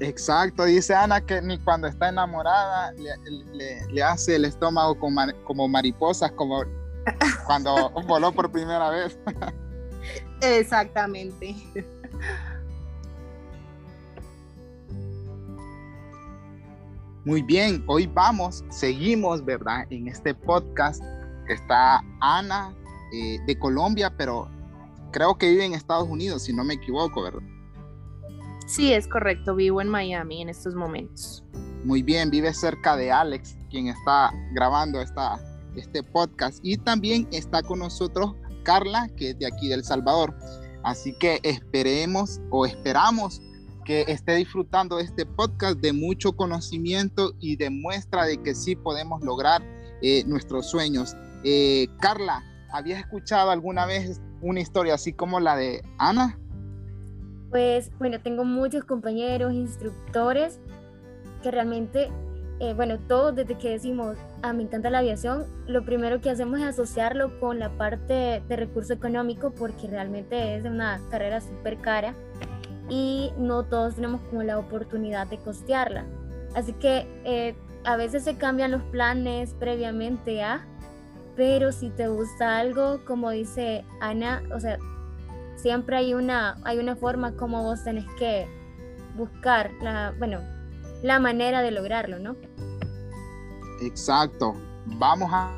Exacto, 0.01 0.65
dice 0.65 0.95
Ana 0.95 1.21
que 1.21 1.41
ni 1.41 1.59
cuando 1.59 1.87
está 1.87 2.09
enamorada 2.09 2.93
le, 2.93 4.03
hace 4.03 4.37
el 4.37 4.45
estómago 4.45 4.99
como, 4.99 5.23
como 5.45 5.69
mariposas, 5.69 6.31
como 6.33 6.63
cuando 7.47 7.91
voló 8.07 8.33
por 8.33 8.51
primera 8.51 8.91
vez. 8.91 9.19
Exactamente. 10.41 11.55
Muy 17.27 17.41
bien, 17.41 17.83
hoy 17.87 18.07
vamos, 18.07 18.63
seguimos, 18.69 19.43
¿verdad? 19.43 19.87
En 19.89 20.09
este 20.09 20.35
podcast 20.35 21.03
está 21.49 22.05
Ana 22.21 22.77
eh, 23.15 23.39
de 23.47 23.59
Colombia, 23.59 24.13
pero 24.15 24.47
creo 25.11 25.35
que 25.39 25.49
vive 25.49 25.65
en 25.65 25.73
Estados 25.73 26.07
Unidos, 26.07 26.43
si 26.43 26.53
no 26.53 26.65
me 26.65 26.75
equivoco, 26.75 27.23
¿verdad? 27.23 27.41
Sí, 28.67 28.93
es 28.93 29.09
correcto, 29.09 29.57
vivo 29.57 29.81
en 29.81 29.89
Miami 29.89 30.43
en 30.43 30.51
estos 30.51 30.75
momentos. 30.75 31.43
Muy 31.83 32.03
bien, 32.03 32.29
vive 32.29 32.53
cerca 32.53 32.95
de 32.95 33.11
Alex, 33.11 33.57
quien 33.71 33.89
está 33.89 34.31
grabando 34.53 35.01
esta, 35.01 35.41
este 35.77 36.03
podcast. 36.03 36.59
Y 36.63 36.77
también 36.77 37.27
está 37.33 37.63
con 37.63 37.79
nosotros 37.79 38.35
Carla, 38.65 39.09
que 39.17 39.31
es 39.31 39.39
de 39.39 39.47
aquí 39.47 39.69
del 39.69 39.83
Salvador. 39.83 40.35
Así 40.83 41.15
que 41.19 41.41
esperemos 41.43 42.43
o 42.51 42.67
esperamos 42.67 43.41
que 43.85 44.03
esté 44.09 44.37
disfrutando 44.37 44.99
este 44.99 45.27
podcast 45.27 45.79
de 45.79 45.93
mucho 45.93 46.33
conocimiento 46.33 47.35
y 47.39 47.57
demuestra 47.57 48.25
de 48.25 48.43
que 48.43 48.55
sí 48.55 48.75
podemos 48.75 49.23
lograr 49.23 49.63
eh, 50.03 50.25
nuestros 50.27 50.71
sueños. 50.71 51.15
Eh, 51.45 51.87
Carla, 52.01 52.43
¿habías 52.73 53.01
escuchado 53.01 53.51
alguna 53.51 53.87
vez 53.87 54.21
una 54.41 54.61
historia 54.61 54.95
así 54.95 55.13
como 55.13 55.39
la 55.39 55.57
de 55.57 55.83
Ana? 55.99 56.39
Pues 57.51 57.91
bueno, 57.99 58.21
tengo 58.21 58.45
muchos 58.45 58.85
compañeros, 58.85 59.53
instructores 59.53 60.59
que 61.43 61.51
realmente, 61.51 62.11
eh, 62.59 62.73
bueno, 62.75 62.99
todos 62.99 63.37
desde 63.37 63.57
que 63.59 63.69
decimos, 63.71 64.17
ah, 64.43 64.53
me 64.53 64.63
encanta 64.63 64.91
la 64.91 64.99
aviación, 64.99 65.45
lo 65.67 65.85
primero 65.85 66.21
que 66.21 66.31
hacemos 66.31 66.59
es 66.61 66.67
asociarlo 66.67 67.39
con 67.39 67.59
la 67.59 67.77
parte 67.77 68.43
de 68.49 68.57
recurso 68.57 68.95
económico 68.95 69.53
porque 69.53 69.87
realmente 69.87 70.57
es 70.57 70.65
una 70.65 71.01
carrera 71.11 71.41
súper 71.41 71.79
cara 71.79 72.15
y 72.89 73.33
no 73.39 73.65
todos 73.65 73.95
tenemos 73.95 74.21
como 74.29 74.43
la 74.43 74.59
oportunidad 74.59 75.27
de 75.27 75.39
costearla. 75.39 76.05
Así 76.55 76.73
que 76.75 77.07
eh, 77.25 77.57
a 77.85 77.97
veces 77.97 78.25
se 78.25 78.37
cambian 78.37 78.71
los 78.71 78.83
planes 78.85 79.55
previamente 79.59 80.43
a, 80.43 80.67
pero 81.37 81.73
si 81.73 81.91
te 81.91 82.09
gusta 82.09 82.59
algo, 82.59 83.05
como 83.05 83.31
dice 83.31 83.85
Ana, 84.01 84.43
o 84.55 84.61
sea, 84.61 84.79
siempre 85.57 85.97
hay 85.97 86.15
una, 86.15 86.57
hay 86.65 86.79
una 86.79 86.97
forma 86.97 87.33
como 87.33 87.63
vos 87.63 87.83
tenés 87.83 88.07
que 88.19 88.47
buscar 89.17 89.71
la, 89.83 90.15
bueno, 90.19 90.41
la 91.03 91.19
manera 91.19 91.63
de 91.63 91.71
lograrlo, 91.71 92.19
¿no? 92.19 92.37
Exacto. 93.81 94.55
Vamos 94.87 95.31
a 95.33 95.51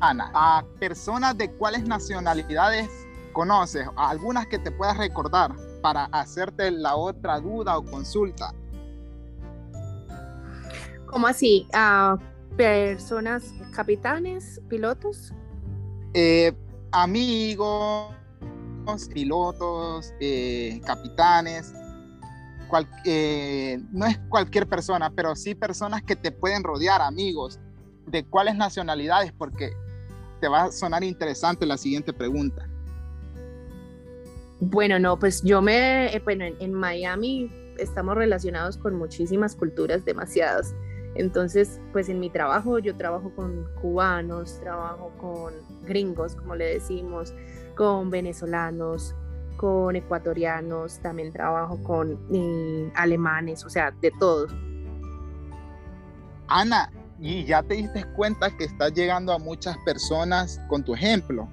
Ana, 0.00 0.30
a 0.34 0.64
personas 0.78 1.36
de 1.36 1.50
cuáles 1.52 1.84
nacionalidades 1.84 2.88
conoces, 3.32 3.86
algunas 3.96 4.46
que 4.46 4.58
te 4.58 4.70
puedas 4.70 4.96
recordar 4.96 5.52
para 5.80 6.04
hacerte 6.06 6.70
la 6.70 6.96
otra 6.96 7.40
duda 7.40 7.78
o 7.78 7.84
consulta. 7.84 8.52
¿Cómo 11.06 11.26
así? 11.26 11.66
¿A 11.72 12.16
personas, 12.56 13.54
capitanes, 13.72 14.60
pilotos? 14.68 15.32
Eh, 16.12 16.52
amigos, 16.92 18.12
pilotos, 19.12 20.12
eh, 20.20 20.80
capitanes. 20.84 21.72
Eh, 23.04 23.80
no 23.92 24.04
es 24.06 24.18
cualquier 24.28 24.68
persona, 24.68 25.10
pero 25.10 25.34
sí 25.34 25.54
personas 25.54 26.02
que 26.02 26.16
te 26.16 26.30
pueden 26.30 26.62
rodear, 26.62 27.00
amigos. 27.00 27.58
¿De 28.06 28.24
cuáles 28.24 28.56
nacionalidades? 28.56 29.32
Porque 29.32 29.72
te 30.40 30.48
va 30.48 30.64
a 30.64 30.72
sonar 30.72 31.02
interesante 31.04 31.64
la 31.64 31.76
siguiente 31.76 32.12
pregunta. 32.12 32.68
Bueno, 34.60 34.98
no, 34.98 35.18
pues 35.18 35.42
yo 35.42 35.62
me, 35.62 36.14
eh, 36.14 36.20
bueno, 36.24 36.44
en, 36.44 36.72
Miami 36.72 37.50
estamos 37.78 38.16
relacionados 38.16 38.76
con 38.76 38.96
muchísimas 38.96 39.54
culturas, 39.54 40.04
demasiadas. 40.04 40.74
Entonces, 41.14 41.80
pues 41.92 42.08
en 42.08 42.18
mi 42.18 42.28
trabajo 42.28 42.78
yo 42.78 42.96
trabajo 42.96 43.32
con 43.34 43.68
cubanos, 43.80 44.58
trabajo 44.60 45.12
con 45.20 45.54
gringos, 45.84 46.34
como 46.34 46.56
le 46.56 46.74
decimos, 46.74 47.34
con 47.76 48.10
venezolanos, 48.10 49.14
con 49.56 49.94
ecuatorianos, 49.94 50.98
también 51.00 51.32
trabajo 51.32 51.80
con 51.82 52.18
eh, 52.32 52.90
alemanes, 52.94 53.64
o 53.64 53.70
sea, 53.70 53.92
de 53.92 54.12
todos. 54.18 54.52
Ana, 56.48 56.90
y 57.20 57.44
ya 57.44 57.62
te 57.62 57.74
diste 57.74 58.04
cuenta 58.16 58.50
que 58.56 58.64
estás 58.64 58.92
llegando 58.92 59.32
a 59.32 59.38
muchas 59.38 59.76
personas 59.78 60.60
con 60.68 60.84
tu 60.84 60.94
ejemplo. 60.94 61.48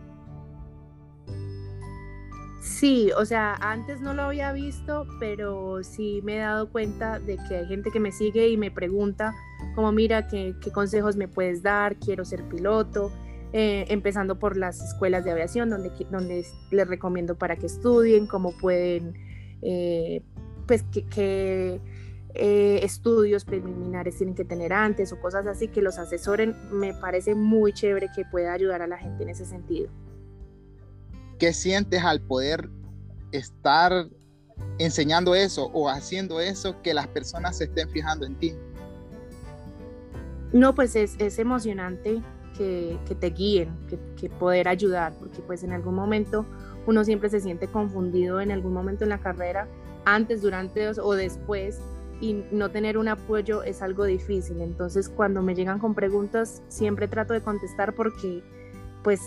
Sí, 2.66 3.12
o 3.16 3.26
sea, 3.26 3.54
antes 3.62 4.02
no 4.02 4.16
lo 4.16 4.24
había 4.24 4.52
visto, 4.52 5.06
pero 5.20 5.84
sí 5.84 6.22
me 6.24 6.38
he 6.38 6.40
dado 6.40 6.68
cuenta 6.72 7.20
de 7.20 7.38
que 7.48 7.58
hay 7.58 7.68
gente 7.68 7.92
que 7.92 8.00
me 8.00 8.12
sigue 8.12 8.50
y 8.50 8.58
me 8.58 8.72
pregunta, 8.72 9.36
como 9.76 9.92
mira, 9.92 10.28
¿qué, 10.28 10.56
consejos 10.74 11.16
me 11.16 11.28
puedes 11.28 11.62
dar? 11.62 11.96
Quiero 11.98 12.26
ser 12.26 12.44
piloto, 12.46 13.12
eh, 13.54 13.86
empezando 13.90 14.40
por 14.40 14.58
las 14.58 14.82
escuelas 14.82 15.24
de 15.24 15.32
aviación, 15.32 15.70
donde, 15.70 15.92
donde 16.10 16.44
les 16.72 16.88
recomiendo 16.88 17.36
para 17.36 17.56
que 17.56 17.68
estudien, 17.68 18.26
cómo 18.26 18.58
pueden, 18.58 19.14
eh, 19.62 20.24
pues, 20.66 20.84
qué 21.12 21.80
eh, 22.34 22.80
estudios 22.82 23.46
preliminares 23.46 24.18
tienen 24.18 24.34
que 24.34 24.44
tener 24.44 24.74
antes 24.74 25.14
o 25.14 25.20
cosas 25.20 25.46
así, 25.46 25.68
que 25.68 25.84
los 25.84 26.00
asesoren. 26.00 26.56
Me 26.72 26.96
parece 26.96 27.36
muy 27.36 27.74
chévere 27.74 28.08
que 28.16 28.26
pueda 28.26 28.54
ayudar 28.54 28.82
a 28.82 28.88
la 28.88 28.98
gente 28.98 29.22
en 29.22 29.30
ese 29.30 29.46
sentido. 29.46 29.92
¿Qué 31.40 31.54
sientes 31.54 32.04
al 32.04 32.22
poder 32.22 32.70
estar 33.32 34.08
enseñando 34.78 35.36
eso 35.36 35.70
o 35.74 35.90
haciendo 35.90 36.40
eso 36.40 36.82
que 36.82 36.94
las 36.94 37.08
personas 37.08 37.58
se 37.58 37.66
estén 37.66 37.90
fijando 37.90 38.26
en 38.26 38.36
ti? 38.36 38.56
No, 40.54 40.74
pues 40.74 40.96
es, 40.96 41.40
emocionante 41.40 42.22
que, 42.58 42.98
te 43.20 43.30
guíen, 43.30 43.76
que, 44.18 44.30
poder 44.30 44.68
ayudar, 44.68 45.14
porque 45.20 45.42
pues 45.42 45.64
en 45.64 45.74
algún 45.74 45.96
momento 45.96 46.46
uno 46.88 47.04
siempre 47.04 47.30
se 47.30 47.42
siente 47.42 47.68
confundido 47.68 48.40
en 48.40 48.52
algún 48.52 48.74
momento 48.74 49.04
en 49.04 49.10
la 49.10 49.20
carrera, 49.20 49.68
antes, 50.06 50.42
durante 50.42 50.88
o 50.88 51.14
después, 51.14 51.80
y 52.22 52.46
no 52.52 52.72
tener 52.72 52.98
un 52.98 53.10
apoyo 53.10 53.64
es 53.64 53.82
algo 53.82 54.06
difícil. 54.06 54.62
Entonces 54.62 55.10
cuando 55.10 55.42
me 55.42 55.56
llegan 55.56 55.80
con 55.80 55.94
preguntas, 55.94 56.62
siempre 56.70 57.08
trato 57.08 57.34
de 57.34 57.42
contestar 57.42 57.94
porque 57.94 58.42
pues 59.04 59.20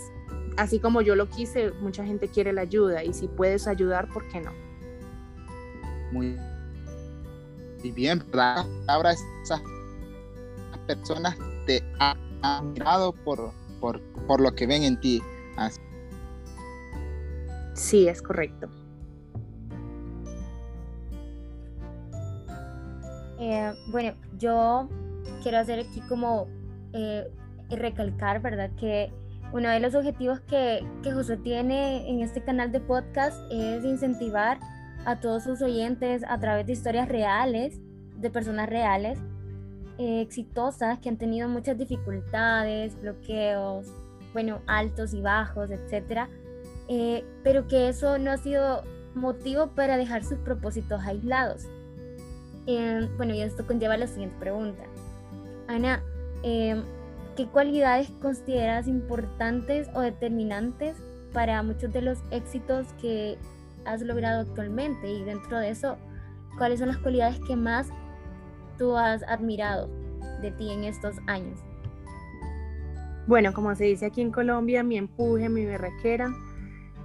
así 0.57 0.79
como 0.79 1.01
yo 1.01 1.15
lo 1.15 1.29
quise, 1.29 1.71
mucha 1.81 2.05
gente 2.05 2.27
quiere 2.27 2.53
la 2.53 2.61
ayuda 2.61 3.03
y 3.03 3.13
si 3.13 3.27
puedes 3.27 3.67
ayudar, 3.67 4.07
¿por 4.09 4.27
qué 4.29 4.41
no? 4.41 4.51
Muy, 6.11 6.37
bien, 7.93 8.23
ahora 8.87 9.13
esas 9.43 9.61
personas 10.87 11.37
te 11.65 11.83
han 11.99 12.73
mirado 12.73 13.13
por, 13.13 13.51
por, 13.79 14.41
lo 14.41 14.53
que 14.55 14.65
ven 14.65 14.83
en 14.83 14.99
ti. 14.99 15.21
Sí, 17.73 18.07
es 18.07 18.21
correcto. 18.21 18.69
Eh, 23.39 23.73
bueno, 23.87 24.13
yo 24.37 24.89
quiero 25.41 25.59
hacer 25.59 25.79
aquí 25.79 26.01
como 26.09 26.47
eh, 26.93 27.25
recalcar, 27.69 28.41
¿verdad? 28.41 28.69
Que 28.77 29.13
uno 29.51 29.69
de 29.69 29.79
los 29.79 29.95
objetivos 29.95 30.39
que, 30.41 30.85
que 31.03 31.11
José 31.11 31.37
tiene 31.37 32.09
en 32.09 32.21
este 32.21 32.41
canal 32.43 32.71
de 32.71 32.79
podcast 32.79 33.37
es 33.51 33.83
incentivar 33.83 34.59
a 35.05 35.19
todos 35.19 35.43
sus 35.43 35.61
oyentes 35.61 36.23
a 36.27 36.39
través 36.39 36.65
de 36.67 36.73
historias 36.73 37.07
reales 37.07 37.79
de 38.19 38.29
personas 38.29 38.69
reales, 38.69 39.19
eh, 39.97 40.21
exitosas, 40.21 40.99
que 40.99 41.09
han 41.09 41.17
tenido 41.17 41.47
muchas 41.47 41.77
dificultades, 41.77 42.99
bloqueos, 43.01 43.87
bueno, 44.33 44.61
altos 44.67 45.13
y 45.13 45.21
bajos, 45.21 45.71
etcétera, 45.71 46.29
eh, 46.87 47.23
pero 47.43 47.67
que 47.67 47.89
eso 47.89 48.17
no 48.17 48.31
ha 48.31 48.37
sido 48.37 48.83
motivo 49.15 49.67
para 49.67 49.97
dejar 49.97 50.23
sus 50.23 50.37
propósitos 50.39 51.01
aislados. 51.01 51.67
Eh, 52.67 53.09
bueno, 53.17 53.33
y 53.33 53.41
esto 53.41 53.65
conlleva 53.65 53.97
la 53.97 54.07
siguiente 54.07 54.35
pregunta. 54.39 54.83
Ana, 55.67 56.03
¿qué 57.35 57.47
cualidades 57.47 58.11
consideras 58.21 58.87
importantes 58.87 59.89
o 59.93 60.01
determinantes 60.01 60.97
para 61.33 61.61
muchos 61.63 61.91
de 61.93 62.01
los 62.01 62.19
éxitos 62.31 62.93
que 63.01 63.37
has 63.85 64.01
logrado 64.01 64.41
actualmente? 64.41 65.11
Y 65.11 65.23
dentro 65.23 65.59
de 65.59 65.69
eso, 65.69 65.97
¿cuáles 66.57 66.79
son 66.79 66.89
las 66.89 66.97
cualidades 66.97 67.39
que 67.47 67.55
más 67.55 67.89
tú 68.77 68.95
has 68.97 69.23
admirado 69.23 69.89
de 70.41 70.51
ti 70.51 70.71
en 70.71 70.83
estos 70.83 71.17
años? 71.27 71.59
Bueno, 73.27 73.53
como 73.53 73.75
se 73.75 73.83
dice 73.83 74.07
aquí 74.07 74.21
en 74.21 74.31
Colombia, 74.31 74.81
mi 74.81 74.97
empuje, 74.97 75.49
mi 75.49 75.63
berraquera, 75.65 76.33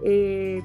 eh, 0.03 0.63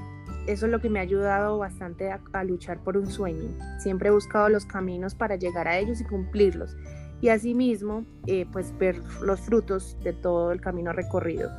eso 0.48 0.66
es 0.66 0.72
lo 0.72 0.80
que 0.80 0.90
me 0.90 1.00
ha 1.00 1.04
ayudado 1.04 1.58
bastante 1.58 2.12
a, 2.12 2.44
luchar 2.44 2.80
por 2.80 2.98
un 2.98 3.08
sueño. 3.08 3.50
Siempre 3.80 4.10
he 4.10 4.12
buscado 4.12 4.50
los 4.50 4.66
caminos 4.66 5.16
para 5.16 5.36
llegar 5.36 5.68
a 5.68 5.78
ellos 5.78 6.02
y 6.02 6.06
cumplirlos. 6.06 6.76
Y 7.22 7.30
asimismo, 7.30 8.06
eh, 8.28 8.46
pues 8.52 8.78
ver 8.78 9.02
los 9.22 9.40
frutos 9.42 9.98
de 10.04 10.14
todo 10.14 10.52
el 10.52 10.62
camino 10.62 10.94
recorrido. 10.94 11.50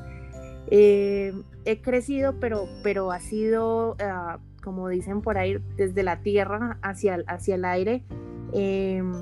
Eh, 0.71 1.33
he 1.65 1.81
crecido, 1.83 2.39
pero, 2.41 2.67
pero 2.83 3.13
ha 3.13 3.21
sido, 3.21 3.97
ah, 4.01 4.39
como 4.63 4.89
dicen 4.89 5.21
por 5.21 5.39
ahí, 5.39 5.59
desde 5.77 6.03
la 6.03 6.23
tierra 6.23 6.79
hacia, 6.83 7.23
hacia 7.27 7.57
el 7.57 7.65
aire, 7.65 8.05
em, 8.53 9.13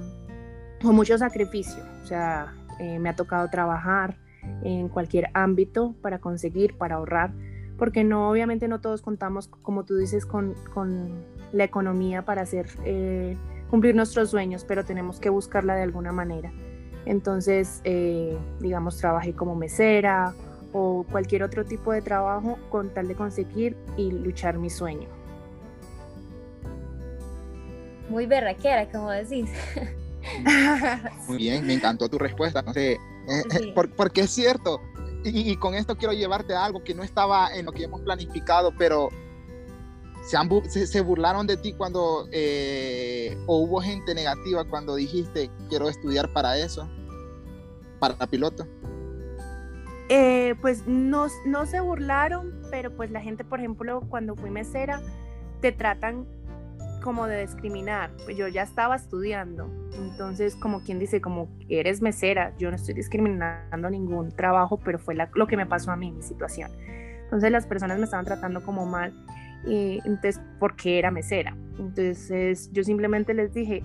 con 0.83 0.95
mucho 0.95 1.19
sacrificio. 1.19 1.83
O 2.03 2.07
sea, 2.07 2.55
me 2.79 3.09
ha 3.09 3.17
tocado 3.17 3.49
trabajar, 3.51 4.17
en 4.63 4.89
cualquier 4.89 5.31
ámbito 5.35 5.95
para 6.03 6.19
conseguir, 6.19 6.77
para 6.77 6.97
ahorrar, 6.97 7.33
porque 7.77 8.05
no, 8.05 8.31
obviamente 8.31 8.69
no 8.69 8.81
todos 8.81 9.03
contamos, 9.03 9.49
como 9.49 9.85
tú 9.85 9.97
dices, 9.97 10.27
con, 10.27 10.55
con 10.75 11.25
la 11.53 11.65
economía 11.65 12.25
para 12.25 12.43
hacer, 12.43 12.67
eh, 12.85 13.37
cumplir 13.71 13.95
nuestros 13.95 14.31
sueños, 14.31 14.65
pero 14.65 14.85
tenemos 14.85 15.21
que 15.21 15.31
buscarla 15.31 15.75
de 15.75 15.83
alguna 15.83 16.13
manera. 16.13 16.53
Entonces, 17.07 17.81
eh, 17.85 18.37
digamos, 18.61 18.99
trabajé 18.99 19.33
como 19.35 19.55
mesera 19.55 20.35
o 20.73 21.07
cualquier 21.11 21.43
otro 21.43 21.65
tipo 21.65 21.93
de 21.93 22.03
trabajo 22.03 22.59
con 22.71 22.93
tal 22.93 23.09
de 23.09 23.15
conseguir 23.15 23.77
y 23.97 24.11
luchar 24.11 24.59
mi 24.59 24.71
sueño. 24.71 25.09
Muy 28.11 28.27
berraquera, 28.27 28.91
como 28.91 29.11
decís. 29.11 29.51
Muy 31.29 31.39
bien, 31.39 31.67
me 31.67 31.75
encantó 31.75 32.09
tu 32.09 32.19
respuesta. 32.19 32.63
No 32.63 32.73
sé, 32.73 32.93
eh, 32.93 33.75
porque 33.97 34.23
es 34.23 34.31
cierto, 34.31 34.81
y, 35.25 35.57
con 35.57 35.75
esto 35.75 35.97
quiero 35.97 36.15
llevarte 36.15 36.55
a 36.55 36.65
algo 36.65 36.83
que 36.83 36.95
no 36.95 37.03
estaba 37.03 37.55
en 37.55 37.67
lo 37.67 37.73
que 37.73 37.85
hemos 37.85 38.01
planificado, 38.03 38.73
pero 38.77 39.09
se, 40.29 40.87
se, 40.87 41.01
burlaron 41.01 41.47
de 41.47 41.57
ti 41.57 41.73
cuando, 41.73 42.29
eh, 42.33 43.37
o 43.47 43.59
hubo 43.59 43.81
gente 43.81 44.15
negativa 44.15 44.65
cuando 44.65 44.97
dijiste, 44.97 45.51
quiero 45.69 45.89
estudiar 45.89 46.33
para 46.33 46.59
eso, 46.59 46.89
para 47.99 48.15
piloto. 48.27 48.67
Eh, 50.11 50.55
pues 50.61 50.87
no, 50.87 51.27
no 51.47 51.67
se 51.67 51.81
burlaron, 51.81 52.63
pero 52.71 52.95
pues 52.95 53.11
la 53.11 53.21
gente, 53.21 53.45
por 53.45 53.59
ejemplo, 53.59 54.03
cuando 54.09 54.37
fui 54.37 54.51
mesera, 54.51 55.01
te 55.61 55.73
tratan 55.73 56.27
como 57.03 57.27
de 57.27 57.41
discriminar, 57.43 58.11
pues 58.25 58.37
yo 58.37 58.49
ya 58.49 58.63
estaba 58.63 58.97
estudiando, 58.97 59.71
entonces 59.95 60.57
como 60.57 60.83
quien 60.83 60.99
dice, 60.99 61.21
como 61.21 61.49
eres 61.69 62.03
mesera, 62.03 62.55
yo 62.59 62.71
no 62.71 62.77
estoy 62.77 62.95
discriminando 62.95 63.89
ningún 63.89 64.31
trabajo, 64.31 64.79
pero 64.85 64.99
fue 64.99 65.15
lo 65.15 65.47
que 65.47 65.57
me 65.57 65.65
pasó 65.65 65.91
a 65.91 65.97
mí, 65.97 66.11
mi 66.11 66.23
situación. 66.23 66.71
Entonces 67.25 67.53
las 67.53 67.67
personas 67.67 67.99
me 67.99 68.05
estaban 68.05 68.25
tratando 68.25 68.63
como 68.63 68.85
mal, 68.85 69.15
y 69.67 70.01
entonces, 70.05 70.41
porque 70.59 70.99
era 70.99 71.11
mesera. 71.11 71.57
Entonces 71.79 72.71
yo 72.73 72.83
simplemente 72.85 73.35
les 73.35 73.53
dije, 73.53 73.83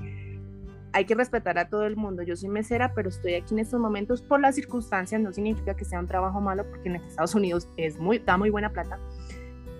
hay 0.93 1.05
que 1.05 1.15
respetar 1.15 1.57
a 1.57 1.69
todo 1.69 1.85
el 1.85 1.95
mundo. 1.95 2.23
Yo 2.23 2.35
soy 2.35 2.49
mesera, 2.49 2.93
pero 2.93 3.09
estoy 3.09 3.33
aquí 3.33 3.53
en 3.53 3.59
estos 3.59 3.79
momentos 3.79 4.21
por 4.21 4.39
las 4.39 4.55
circunstancias. 4.55 5.19
No 5.21 5.31
significa 5.33 5.75
que 5.75 5.85
sea 5.85 5.99
un 5.99 6.07
trabajo 6.07 6.39
malo, 6.39 6.65
porque 6.69 6.89
en 6.89 6.95
Estados 6.97 7.35
Unidos 7.35 7.67
es 7.77 7.97
muy, 7.97 8.19
da 8.19 8.37
muy 8.37 8.49
buena 8.49 8.71
plata 8.71 8.99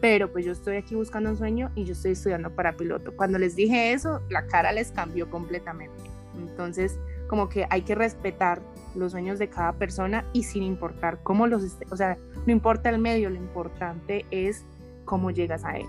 pero 0.04 0.30
pues 0.30 0.44
yo 0.44 0.52
estoy 0.52 0.76
aquí 0.76 0.96
buscando 0.96 1.30
un 1.30 1.38
sueño 1.38 1.72
y 1.76 1.86
yo 1.86 1.94
estoy 1.94 2.12
estudiando 2.12 2.54
para 2.54 2.76
piloto. 2.76 3.16
Cuando 3.16 3.40
les 3.40 3.56
dije 3.56 3.94
eso, 3.94 4.20
la 4.30 4.46
cara 4.48 4.74
les 4.74 4.92
cambió 4.92 5.30
completamente. 5.30 5.96
Entonces, 6.38 7.00
como 7.30 7.48
que 7.48 7.68
hay 7.70 7.84
que 7.84 7.96
respetar 7.96 8.62
los 8.96 9.14
sueños 9.14 9.40
de 9.40 9.48
cada 9.48 9.72
persona 9.72 10.26
y 10.34 10.44
sin 10.44 10.62
importar 10.62 11.20
cómo 11.24 11.48
los 11.48 11.78
o 11.90 11.96
sea, 11.96 12.18
no 12.46 12.52
importa 12.52 12.90
el 12.90 13.00
medio, 13.00 13.30
lo 13.30 13.38
importante 13.38 14.26
es 14.30 14.66
cómo 15.06 15.32
llegas 15.32 15.64
a 15.64 15.78
él. 15.78 15.86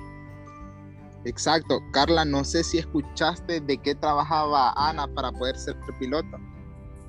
Exacto. 1.24 1.80
Carla, 1.92 2.24
no 2.24 2.44
sé 2.44 2.62
si 2.62 2.78
escuchaste 2.78 3.60
de 3.60 3.78
qué 3.78 3.94
trabajaba 3.94 4.72
Ana 4.76 5.06
para 5.08 5.32
poder 5.32 5.56
ser 5.56 5.76
piloto. 5.98 6.38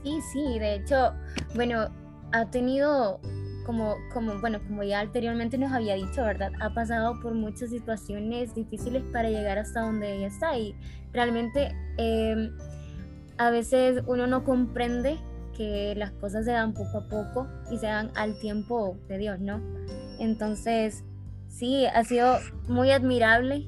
Sí, 0.03 0.19
sí, 0.31 0.59
de 0.59 0.75
hecho, 0.75 1.11
bueno, 1.55 1.89
ha 2.31 2.45
tenido 2.49 3.19
como, 3.65 3.95
como, 4.13 4.39
bueno, 4.39 4.59
como 4.67 4.83
ya 4.83 4.99
anteriormente 4.99 5.57
nos 5.57 5.71
había 5.71 5.95
dicho, 5.95 6.23
¿verdad? 6.23 6.51
Ha 6.61 6.73
pasado 6.73 7.19
por 7.21 7.33
muchas 7.33 7.71
situaciones 7.71 8.53
difíciles 8.53 9.03
para 9.11 9.29
llegar 9.29 9.57
hasta 9.57 9.81
donde 9.81 10.17
ella 10.17 10.27
está 10.27 10.57
y 10.57 10.75
realmente 11.11 11.75
em, 11.97 12.55
a 13.37 13.49
veces 13.49 14.03
uno 14.05 14.27
no 14.27 14.43
comprende 14.43 15.17
que 15.57 15.95
las 15.95 16.11
cosas 16.11 16.45
se 16.45 16.51
dan 16.51 16.73
poco 16.73 16.99
a 16.99 17.09
poco 17.09 17.47
y 17.71 17.77
se 17.77 17.87
dan 17.87 18.11
al 18.15 18.37
tiempo 18.39 18.97
de 19.07 19.17
Dios, 19.17 19.39
¿no? 19.39 19.61
Entonces, 20.19 21.03
sí, 21.55 21.85
ha 21.85 22.03
sido 22.03 22.37
muy 22.67 22.91
admirable 22.91 23.67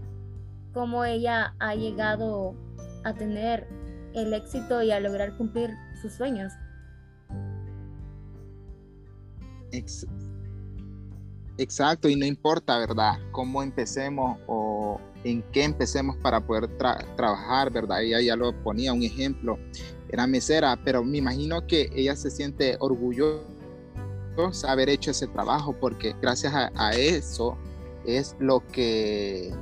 cómo 0.73 1.05
ella 1.05 1.55
ha 1.59 1.75
llegado 1.75 2.55
a 3.03 3.13
tener 3.13 3.67
el 4.13 4.33
éxito 4.33 4.81
y 4.81 4.91
a 4.91 4.99
lograr 4.99 5.35
cumplir 5.37 5.71
sus 6.01 6.13
sueños. 6.13 6.51
exacto, 11.57 12.09
y 12.09 12.15
no 12.15 12.25
importa, 12.25 12.77
¿verdad? 12.79 13.19
Cómo 13.31 13.61
empecemos 13.61 14.39
o 14.47 14.99
en 15.23 15.43
qué 15.51 15.63
empecemos 15.63 16.15
para 16.17 16.39
poder 16.39 16.67
trabajar, 17.15 17.71
¿verdad? 17.71 18.01
Ella 18.01 18.21
ya 18.21 18.35
lo 18.35 18.53
ponía 18.63 18.93
un 18.93 19.03
ejemplo, 19.03 19.59
era 20.09 20.25
mesera, 20.25 20.79
pero 20.83 21.03
me 21.03 21.17
imagino 21.17 21.65
que 21.67 21.89
ella 21.93 22.15
se 22.15 22.31
siente 22.31 22.77
orgullosa 22.79 23.43
haber 24.67 24.89
hecho 24.89 25.11
ese 25.11 25.27
trabajo 25.27 25.75
porque 25.79 26.15
gracias 26.21 26.53
a, 26.53 26.91
eso 26.91 27.57
es 28.07 28.35
lo 28.39 28.65
que, 28.67 29.53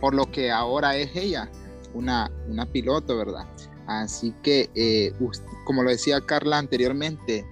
por 0.00 0.14
lo 0.14 0.30
que 0.30 0.52
ahora 0.52 0.96
es 0.96 1.16
ella, 1.16 1.50
una, 1.94 2.30
una 2.48 2.66
piloto, 2.66 3.16
¿verdad? 3.16 3.46
Así 3.86 4.32
que, 4.42 4.70
eh, 4.76 5.12
como 5.64 5.82
lo 5.82 5.90
decía 5.90 6.20
Carla 6.20 6.58
anteriormente, 6.58 7.44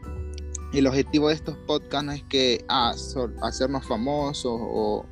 el 0.73 0.87
objetivo 0.87 1.29
de 1.29 1.35
estos 1.35 1.57
podcasts 1.67 2.05
no 2.05 2.13
es 2.13 2.23
que 2.25 2.65
ah, 2.69 2.95
hacernos 3.43 3.87
famosos 3.87 4.61
o, 4.61 5.05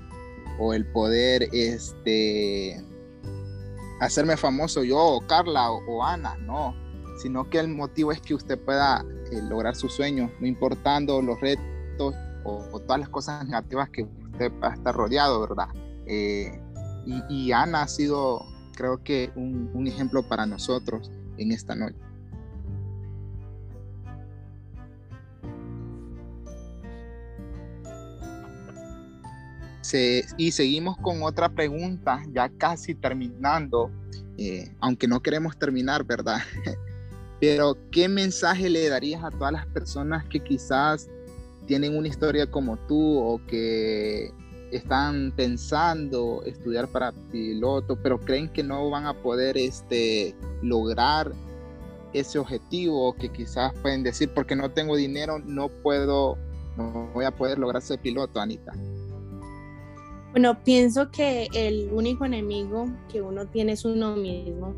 el 0.73 0.87
poder 0.87 1.49
este, 1.53 2.83
hacerme 4.01 4.37
famoso 4.37 4.85
yo 4.85 4.99
o 4.99 5.21
Carla 5.27 5.71
o, 5.71 6.03
Ana, 6.03 6.37
no, 6.39 6.75
sino 7.21 7.51
que 7.51 7.59
el 7.59 7.69
motivo 7.69 8.13
es 8.13 8.21
que 8.21 8.35
usted 8.35 8.59
pueda 8.59 9.05
eh, 9.33 9.43
lograr 9.43 9.75
sus 9.75 9.93
sueños, 9.93 10.31
no 10.41 10.47
importando 10.47 11.21
los 11.21 11.41
retos 11.41 12.15
o, 12.45 12.81
todas 12.81 13.01
las 13.01 13.09
cosas 13.09 13.45
negativas 13.47 13.91
que 13.91 14.07
estar 14.41 14.95
rodeado, 14.95 15.41
¿verdad? 15.41 15.69
Eh, 16.07 16.61
y, 17.29 17.53
Ana 17.53 17.83
ha 17.83 17.89
sido, 17.89 18.45
creo 18.75 19.03
que, 19.03 19.31
un 19.37 19.87
ejemplo 19.87 20.23
para 20.23 20.45
nosotros 20.47 21.11
en 21.39 21.53
esta 21.53 21.75
noche. 21.75 22.07
y 30.37 30.53
seguimos 30.53 30.97
con 30.99 31.23
otra 31.23 31.49
pregunta, 31.49 32.23
ya 32.33 32.49
casi 32.49 32.95
terminando, 32.95 33.91
eh, 34.37 34.75
aunque 34.81 35.07
no 35.07 35.21
queremos 35.21 35.57
terminar, 35.59 36.05
¿verdad? 36.05 36.41
Pero, 37.41 37.77
¿qué 37.91 38.09
mensaje 38.09 38.71
le 38.71 38.89
darías 38.89 39.23
a 39.23 39.31
todas 39.31 39.53
las 39.53 39.67
personas 39.67 40.25
que 40.25 40.41
quizás 40.41 41.09
tienen 41.67 41.97
una 41.97 42.09
historia 42.09 42.51
como 42.51 42.77
tú 42.77 43.19
o 43.19 43.41
que 43.47 44.33
están 44.71 45.33
pensando 45.37 46.43
estudiar 46.45 46.89
para 46.89 47.13
piloto, 47.31 47.97
pero 48.03 48.19
creen 48.19 48.49
que 48.49 48.63
no 48.63 48.91
van 48.91 49.07
a 49.07 49.15
poder 49.15 49.57
este, 49.57 50.35
lograr 50.63 51.33
ese 52.13 52.39
objetivo, 52.39 53.15
que 53.15 53.29
quizás 53.29 53.73
pueden 53.83 54.03
decir, 54.03 54.31
porque 54.35 54.57
no 54.57 54.71
tengo 54.71 54.97
dinero, 54.97 55.39
no 55.39 55.69
puedo, 55.69 56.39
no 56.77 57.11
voy 57.13 57.25
a 57.25 57.31
poder 57.31 57.59
lograr 57.59 57.83
ser 57.83 58.01
piloto, 58.01 58.41
Anita? 58.41 58.73
Bueno, 60.31 60.63
pienso 60.65 61.11
que 61.11 61.49
el 61.55 61.89
único 61.93 62.25
enemigo 62.25 62.87
que 63.11 63.23
uno 63.23 63.47
tiene 63.47 63.73
es 63.73 63.85
uno 63.85 64.17
mismo 64.17 64.75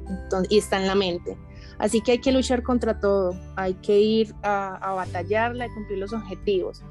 y 0.49 0.59
está 0.59 0.81
en 0.81 0.87
la 0.87 0.95
mente. 0.95 1.37
Así 1.79 2.01
que 2.01 2.13
hay 2.13 2.19
que 2.19 2.33
luchar 2.33 2.63
contra 2.63 2.99
todo, 2.99 3.39
hay 3.57 3.75
que 3.75 4.01
ir 4.01 4.35
a, 4.43 4.75
a 4.77 4.95
batallarla 4.95 5.67
y 5.67 5.71
cumplir 5.71 5.99
los 5.99 6.13
objetivos. 6.13 6.83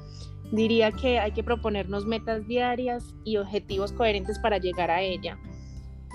Diría 0.50 0.92
que 0.92 1.18
hay 1.18 1.32
que 1.32 1.44
proponernos 1.44 2.06
metas 2.06 2.46
diarias 2.46 3.14
y 3.24 3.36
objetivos 3.36 3.92
coherentes 3.92 4.38
para 4.38 4.58
llegar 4.58 4.90
a 4.90 5.02
ella. 5.02 5.38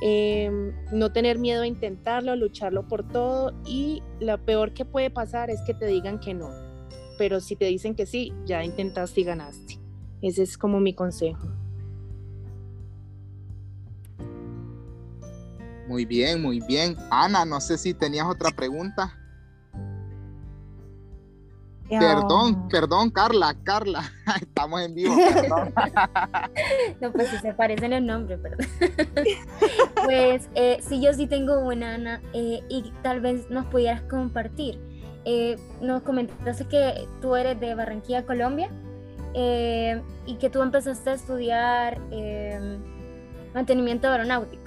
Em, 0.01 0.73
no 0.91 1.13
tener 1.13 1.39
miedo 1.39 1.61
a 1.61 1.67
intentarlo, 1.67 2.35
lucharlo 2.35 2.87
por 2.87 3.07
todo 3.07 3.53
y 3.65 4.01
lo 4.19 4.43
peor 4.43 4.73
que 4.73 4.85
puede 4.85 5.09
pasar 5.09 5.49
es 5.49 5.61
que 5.61 5.73
te 5.73 5.85
digan 5.85 6.19
que 6.19 6.33
no. 6.33 6.49
Pero 7.17 7.39
si 7.39 7.55
te 7.55 7.65
dicen 7.65 7.95
que 7.95 8.05
sí, 8.05 8.33
ya 8.45 8.63
intentaste 8.65 9.21
y 9.21 9.23
ganaste. 9.23 9.79
Ese 10.21 10.43
es 10.43 10.57
como 10.57 10.79
mi 10.79 10.93
consejo. 10.93 11.47
Muy 15.87 16.05
bien, 16.05 16.41
muy 16.41 16.59
bien. 16.61 16.95
Ana, 17.11 17.45
no 17.45 17.59
sé 17.59 17.77
si 17.77 17.93
tenías 17.93 18.25
otra 18.27 18.51
pregunta. 18.51 19.17
Perdón, 21.99 22.67
perdón, 22.69 23.09
Carla, 23.11 23.55
Carla, 23.63 24.03
estamos 24.41 24.81
en 24.81 24.95
vivo. 24.95 25.15
no, 27.01 27.11
pues 27.11 27.29
si 27.29 27.37
se 27.37 27.53
parecen 27.53 27.93
el 27.93 28.05
nombre, 28.05 28.37
perdón. 28.37 28.67
pues 30.03 30.49
eh, 30.55 30.79
sí, 30.81 31.01
yo 31.01 31.13
sí 31.13 31.27
tengo 31.27 31.59
una, 31.59 31.95
Ana, 31.95 32.21
eh, 32.33 32.61
y 32.69 32.91
tal 33.01 33.21
vez 33.21 33.49
nos 33.49 33.65
pudieras 33.67 34.01
compartir. 34.03 34.79
Eh, 35.25 35.57
nos 35.81 36.01
comentaste 36.01 36.65
que 36.65 37.07
tú 37.21 37.35
eres 37.35 37.59
de 37.59 37.75
Barranquilla, 37.75 38.25
Colombia, 38.25 38.69
y 40.25 40.35
que 40.35 40.49
tú 40.51 40.61
empezaste 40.61 41.09
a 41.09 41.13
estudiar 41.13 41.99
mantenimiento 43.53 44.07
aeronáutico. 44.09 44.62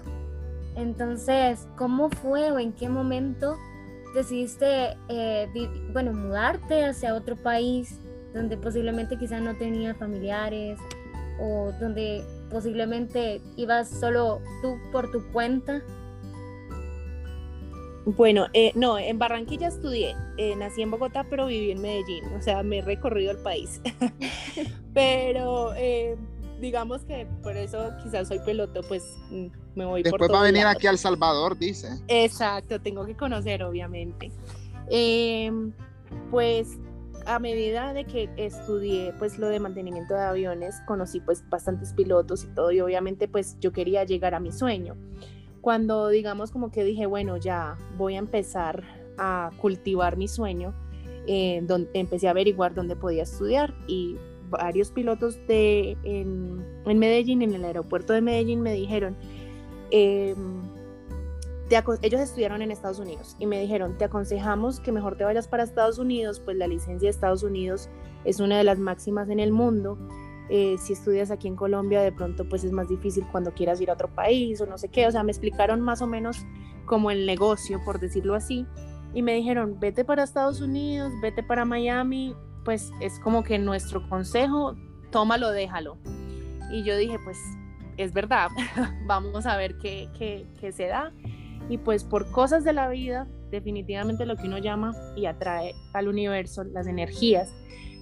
Entonces, 0.77 1.67
¿cómo 1.77 2.11
fue 2.11 2.53
o 2.53 2.59
en 2.59 2.73
qué 2.73 2.89
momento 2.89 3.57
decidiste, 4.15 4.97
eh, 5.09 5.49
bueno, 5.93 6.13
mudarte 6.13 6.85
hacia 6.85 7.15
otro 7.15 7.37
país 7.37 7.99
donde 8.35 8.57
posiblemente 8.57 9.19
quizás 9.19 9.41
no 9.41 9.55
tenías 9.57 9.97
familiares 9.97 10.79
o 11.41 11.73
donde 11.81 12.23
posiblemente 12.51 13.41
ibas 13.57 13.89
solo 13.89 14.41
tú 14.63 14.77
por 14.93 15.11
tu 15.11 15.27
cuenta? 15.33 15.83
Bueno, 18.05 18.47
eh, 18.53 18.71
no, 18.75 18.99
en 18.99 19.19
Barranquilla 19.19 19.69
estudié, 19.69 20.15
eh, 20.37 20.55
nací 20.57 20.81
en 20.83 20.91
Bogotá, 20.91 21.27
pero 21.29 21.47
viví 21.47 21.73
en 21.73 21.81
Medellín, 21.81 22.25
o 22.39 22.41
sea, 22.41 22.63
me 22.63 22.79
he 22.79 22.83
recorrido 22.83 23.33
el 23.33 23.39
país. 23.39 23.81
pero 24.95 25.73
digamos 26.61 27.03
que 27.05 27.27
por 27.43 27.57
eso 27.57 27.93
quizás 28.03 28.29
soy 28.29 28.39
peloto, 28.41 28.81
pues 28.89 29.03
mm, 29.31 29.47
me 29.75 29.85
voy 29.85 30.03
Después 30.03 30.31
va 30.31 30.41
a 30.41 30.45
venir 30.45 30.67
aquí 30.67 30.87
al 30.87 30.99
Salvador, 30.99 31.59
dice. 31.59 31.89
Exacto, 32.09 32.81
tengo 32.81 33.05
que 33.05 33.17
conocer, 33.17 33.63
obviamente. 33.63 34.31
Em, 34.89 35.73
pues 36.31 36.79
a 37.27 37.39
medida 37.39 37.93
de 37.93 38.05
que 38.05 38.31
estudié 38.37 39.13
pues 39.19 39.39
lo 39.39 39.49
de 39.49 39.59
mantenimiento 39.59 40.15
de 40.15 40.23
aviones, 40.23 40.81
conocí 40.87 41.21
pues 41.21 41.49
bastantes 41.49 41.93
pilotos 41.93 42.45
y 42.45 42.49
todo, 42.49 42.71
y 42.71 42.81
obviamente 42.81 43.29
pues 43.29 43.59
yo 43.61 43.73
quería 43.73 44.05
llegar 44.05 44.35
a 44.35 44.41
mi 44.41 44.53
sueño. 44.53 44.97
Cuando 45.61 46.09
digamos 46.09 46.53
como 46.53 46.71
que 46.71 46.85
dije, 46.85 47.07
bueno, 47.07 47.37
ya 47.37 47.77
voy 47.97 48.15
a 48.15 48.19
empezar 48.19 48.85
a 49.19 49.51
cultivar 49.59 50.17
mi 50.17 50.29
sueño, 50.29 50.73
eh, 51.27 51.61
donde 51.65 51.91
empecé 51.95 52.29
a 52.29 52.31
averiguar 52.31 52.75
dónde 52.75 52.95
podía 52.95 53.25
estudiar 53.25 53.75
y 53.89 54.17
varios 54.49 54.91
pilotos 54.91 55.39
de, 55.47 55.97
en, 56.05 56.99
Medellín, 56.99 57.43
en 57.43 57.55
el 57.55 57.65
aeropuerto 57.65 58.13
de 58.13 58.21
Medellín, 58.21 58.63
me 58.63 58.73
dijeron, 58.73 59.17
em, 59.91 60.63
ellos 62.03 62.21
estudiaron 62.21 62.63
en 62.63 62.71
Estados 62.71 62.99
Unidos 62.99 63.37
y 63.39 63.47
me 63.47 63.61
dijeron, 63.61 63.99
te 63.99 64.05
aconsejamos 64.05 64.81
que 64.81 64.93
mejor 64.93 65.17
te 65.17 65.25
vayas 65.25 65.49
para 65.49 65.65
Estados 65.65 65.99
Unidos, 65.99 66.41
pues 66.41 66.57
la 66.57 66.69
licencia 66.69 67.07
de 67.07 67.11
Estados 67.11 67.43
Unidos 67.43 67.89
es 68.25 68.41
una 68.41 68.59
de 68.59 68.65
las 68.65 68.79
máximas 68.79 69.29
en 69.29 69.41
el 69.41 69.53
mundo. 69.53 69.99
Eh, 70.49 70.77
si 70.79 70.93
estudias 70.93 71.33
aquí 71.33 71.49
en 71.49 71.57
Colombia, 71.57 72.03
de 72.03 72.13
pronto 72.13 72.49
pues 72.49 72.63
es 72.63 72.71
más 72.71 72.89
difícil 72.89 73.27
cuando 73.33 73.53
quieras 73.53 73.81
ir 73.81 73.91
a 73.91 73.95
otro 73.95 74.09
país 74.09 74.61
o 74.61 74.67
no 74.67 74.79
sé 74.79 74.89
qué. 74.89 75.07
O 75.07 75.11
sea, 75.11 75.25
me 75.25 75.33
explicaron 75.33 75.81
más 75.81 76.03
o 76.03 76.07
menos 76.07 76.47
como 76.85 77.11
el 77.11 77.27
negocio, 77.27 77.81
por 77.85 77.99
decirlo 77.99 78.35
así. 78.35 78.65
Y 79.13 79.23
me 79.23 79.35
dijeron, 79.35 79.81
vete 79.81 80.05
para 80.05 80.23
Estados 80.23 80.61
Unidos, 80.61 81.13
vete 81.21 81.43
para 81.43 81.65
Miami, 81.65 82.35
pues 82.67 82.93
es 83.01 83.21
como 83.21 83.45
que 83.45 83.61
nuestro 83.61 84.07
consejo, 84.09 84.75
tómalo, 85.13 85.53
déjalo. 85.53 85.97
Y 86.73 86.83
yo 86.83 86.97
dije, 86.97 87.17
pues 87.23 87.39
es 87.97 88.13
verdad, 88.13 88.49
vamos 89.07 89.47
a 89.47 89.57
ver 89.57 89.79
qué, 89.79 90.09
qué, 90.19 90.73
se 90.73 90.89
da. 90.89 91.13
Y 91.71 91.79
pues 91.79 92.03
por 92.03 92.29
cosas 92.33 92.65
de 92.65 92.73
la 92.73 92.89
vida, 92.89 93.29
definitivamente 93.53 94.27
lo 94.27 94.37
que 94.37 94.49
uno 94.49 94.59
llama 94.59 94.97
y 95.15 95.27
atrae 95.27 95.75
al 95.95 96.09
universo, 96.09 96.65
las 96.65 96.89
energías, 96.89 97.55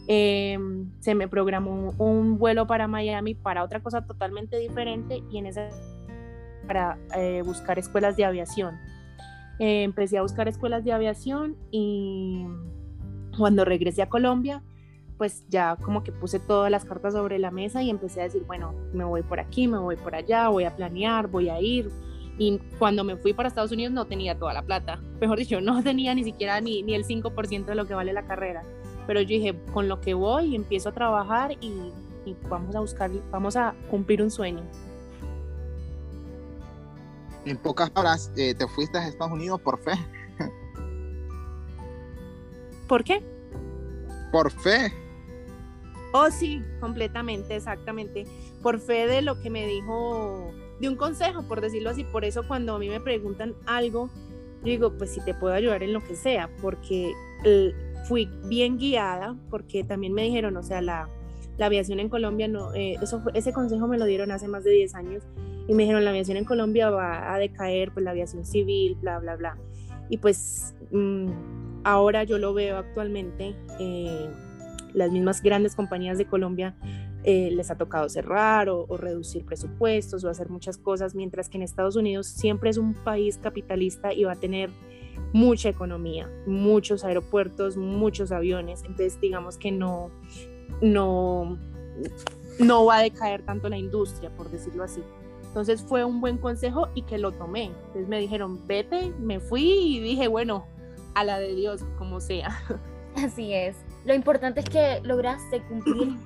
em, 0.08 0.90
se 1.00 1.14
me 1.14 1.28
programó 1.28 1.90
un, 1.98 2.38
vuelo 2.38 2.66
para 2.66 2.88
Miami 2.88 3.34
para 3.34 3.64
otra 3.64 3.80
cosa 3.80 4.06
totalmente 4.06 4.58
diferente 4.58 5.22
y 5.30 5.38
en 5.38 5.46
esa 5.46 5.68
para 6.66 6.98
eh, 7.14 7.42
buscar 7.44 7.78
escuelas 7.78 8.16
de 8.16 8.24
aviación. 8.24 8.76
Eh, 9.58 9.82
empecé 9.82 10.16
a 10.16 10.22
buscar 10.22 10.48
escuelas 10.48 10.84
de 10.84 10.92
aviación 10.92 11.54
y 11.70 12.46
cuando 13.36 13.64
regresé 13.64 14.02
a 14.02 14.08
Colombia, 14.08 14.62
pues 15.18 15.44
ya 15.48 15.76
como 15.76 16.02
que 16.02 16.12
puse 16.12 16.40
todas 16.40 16.70
las 16.70 16.84
cartas 16.84 17.14
sobre 17.14 17.38
la 17.38 17.50
mesa 17.50 17.82
y 17.82 17.90
empecé 17.90 18.20
a 18.20 18.24
decir, 18.24 18.42
bueno, 18.46 18.74
me 18.92 19.04
voy 19.04 19.22
por 19.22 19.40
aquí, 19.40 19.68
me 19.68 19.78
voy 19.78 19.96
por 19.96 20.14
allá, 20.14 20.48
voy 20.48 20.64
a 20.64 20.74
planear, 20.74 21.28
voy 21.28 21.48
a 21.48 21.60
ir. 21.60 21.90
Y 22.36 22.58
cuando 22.78 23.04
me 23.04 23.16
fui 23.16 23.32
para 23.32 23.48
Estados 23.48 23.70
Unidos 23.70 23.92
no 23.92 24.06
tenía 24.06 24.36
toda 24.36 24.52
la 24.52 24.62
plata. 24.62 25.00
Mejor 25.20 25.38
dicho, 25.38 25.60
no 25.60 25.82
tenía 25.82 26.14
ni 26.14 26.24
siquiera 26.24 26.60
ni, 26.60 26.82
ni 26.82 26.94
el 26.94 27.04
5% 27.04 27.64
de 27.64 27.74
lo 27.74 27.86
que 27.86 27.94
vale 27.94 28.12
la 28.12 28.26
carrera. 28.26 28.64
Pero 29.06 29.20
yo 29.20 29.28
dije, 29.28 29.54
con 29.72 29.88
lo 29.88 30.00
que 30.00 30.14
voy, 30.14 30.54
empiezo 30.54 30.88
a 30.88 30.92
trabajar 30.92 31.52
y, 31.60 31.92
vamos 32.48 32.74
a 32.74 32.80
buscar, 32.80 33.10
vamos 33.30 33.54
a 33.56 33.74
cumplir 33.90 34.22
un 34.22 34.30
sueño. 34.30 34.62
En 37.44 37.58
pocas 37.58 37.90
palabras, 37.90 38.32
eh, 38.36 38.54
te 38.54 38.66
fuiste 38.66 38.96
a 38.96 39.06
Estados 39.06 39.32
Unidos 39.32 39.60
por 39.60 39.78
fe. 39.78 39.92
¿Por 42.86 43.04
qué? 43.04 43.22
Por 44.30 44.50
fe. 44.50 44.92
Oh, 46.12 46.30
sí, 46.30 46.62
completamente, 46.80 47.56
exactamente. 47.56 48.24
Por 48.62 48.78
fe 48.78 49.06
de 49.06 49.20
lo 49.20 49.40
que 49.40 49.50
me 49.50 49.66
dijo, 49.66 50.52
de 50.80 50.88
un 50.88 50.96
consejo, 50.96 51.42
por 51.42 51.60
decirlo 51.60 51.90
así. 51.90 52.04
Por 52.04 52.24
eso 52.24 52.46
cuando 52.46 52.76
a 52.76 52.78
mí 52.78 52.88
me 52.88 53.00
preguntan 53.00 53.54
algo, 53.66 54.10
yo 54.62 54.70
digo, 54.70 54.92
pues 54.96 55.10
si 55.10 55.20
te 55.24 55.34
puedo 55.34 55.54
ayudar 55.54 55.82
en 55.82 55.92
lo 55.92 56.00
que 56.00 56.14
sea, 56.14 56.48
porque 56.62 57.12
eh, 57.44 57.72
fui 58.08 58.30
bien 58.46 58.78
guiada, 58.78 59.36
porque 59.50 59.82
también 59.82 60.12
me 60.12 60.22
dijeron, 60.22 60.56
o 60.56 60.62
sea, 60.62 60.80
la, 60.80 61.08
aviación 61.60 62.00
en 62.00 62.08
Colombia, 62.08 62.48
no, 62.48 62.72
eh, 62.74 62.96
eso, 63.02 63.22
ese 63.34 63.52
consejo 63.52 63.86
me 63.88 63.98
lo 63.98 64.04
dieron 64.04 64.30
hace 64.30 64.48
más 64.48 64.64
de 64.64 64.70
10 64.70 64.94
años, 64.94 65.24
y 65.66 65.74
me 65.74 65.82
dijeron, 65.82 66.04
la 66.04 66.10
aviación 66.10 66.36
en 66.36 66.44
Colombia 66.44 66.90
va 66.90 67.34
a 67.34 67.38
decaer, 67.38 67.92
pues 67.92 68.04
la 68.04 68.10
aviación 68.12 68.44
civil, 68.44 68.96
bla, 69.00 69.18
bla, 69.18 69.36
bla. 69.36 69.58
Y 70.10 70.18
pues... 70.18 70.74
Mm, 70.90 71.63
ahora 71.84 72.24
yo 72.24 72.38
lo 72.38 72.54
veo 72.54 72.78
actualmente, 72.78 73.54
eh, 73.78 74.28
las 74.92 75.10
mismas 75.10 75.42
grandes 75.42 75.74
compañías 75.74 76.18
de 76.18 76.24
Colombia 76.24 76.74
eh, 77.24 77.50
les 77.52 77.70
ha 77.70 77.76
tocado 77.76 78.08
cerrar 78.08 78.68
o, 78.68 78.86
reducir 78.96 79.44
presupuestos 79.44 80.24
o 80.24 80.28
hacer 80.28 80.50
muchas 80.50 80.76
cosas, 80.76 81.14
mientras 81.14 81.48
que 81.48 81.56
en 81.56 81.62
Estados 81.62 81.96
Unidos 81.96 82.26
siempre 82.26 82.70
es 82.70 82.76
un 82.76 82.94
país 82.94 83.38
capitalista 83.38 84.12
y 84.12 84.24
va 84.24 84.32
a 84.32 84.36
tener 84.36 84.70
mucha 85.32 85.68
economía, 85.68 86.30
muchos 86.46 87.04
aeropuertos, 87.04 87.76
muchos 87.76 88.30
aviones, 88.30 88.82
entonces 88.82 89.18
digamos 89.20 89.56
que 89.56 89.72
no, 89.72 90.10
no, 90.82 91.58
no 92.58 92.84
va 92.84 92.98
a 92.98 93.02
decaer 93.02 93.42
tanto 93.42 93.68
la 93.68 93.78
industria, 93.78 94.30
por 94.36 94.50
decirlo 94.50 94.84
así. 94.84 95.02
Entonces 95.46 95.82
fue 95.82 96.04
un 96.04 96.20
buen 96.20 96.36
consejo 96.38 96.88
y 96.94 97.02
que 97.02 97.16
lo 97.16 97.32
tomé. 97.32 97.66
Entonces 97.66 98.08
me 98.08 98.18
dijeron, 98.18 98.66
vete, 98.66 99.12
me 99.20 99.38
fui 99.38 99.62
y 99.62 100.00
dije, 100.00 100.26
bueno, 100.26 100.66
a 101.14 101.24
la 101.24 101.38
de 101.38 101.54
Dios, 101.54 101.84
como 101.98 102.20
sea. 102.20 102.56
Así 103.16 103.52
es. 103.52 103.76
Lo 104.04 104.14
importante 104.14 104.60
es 104.60 104.66
que 104.68 105.00
lograste 105.02 105.62
cumplir, 105.62 106.16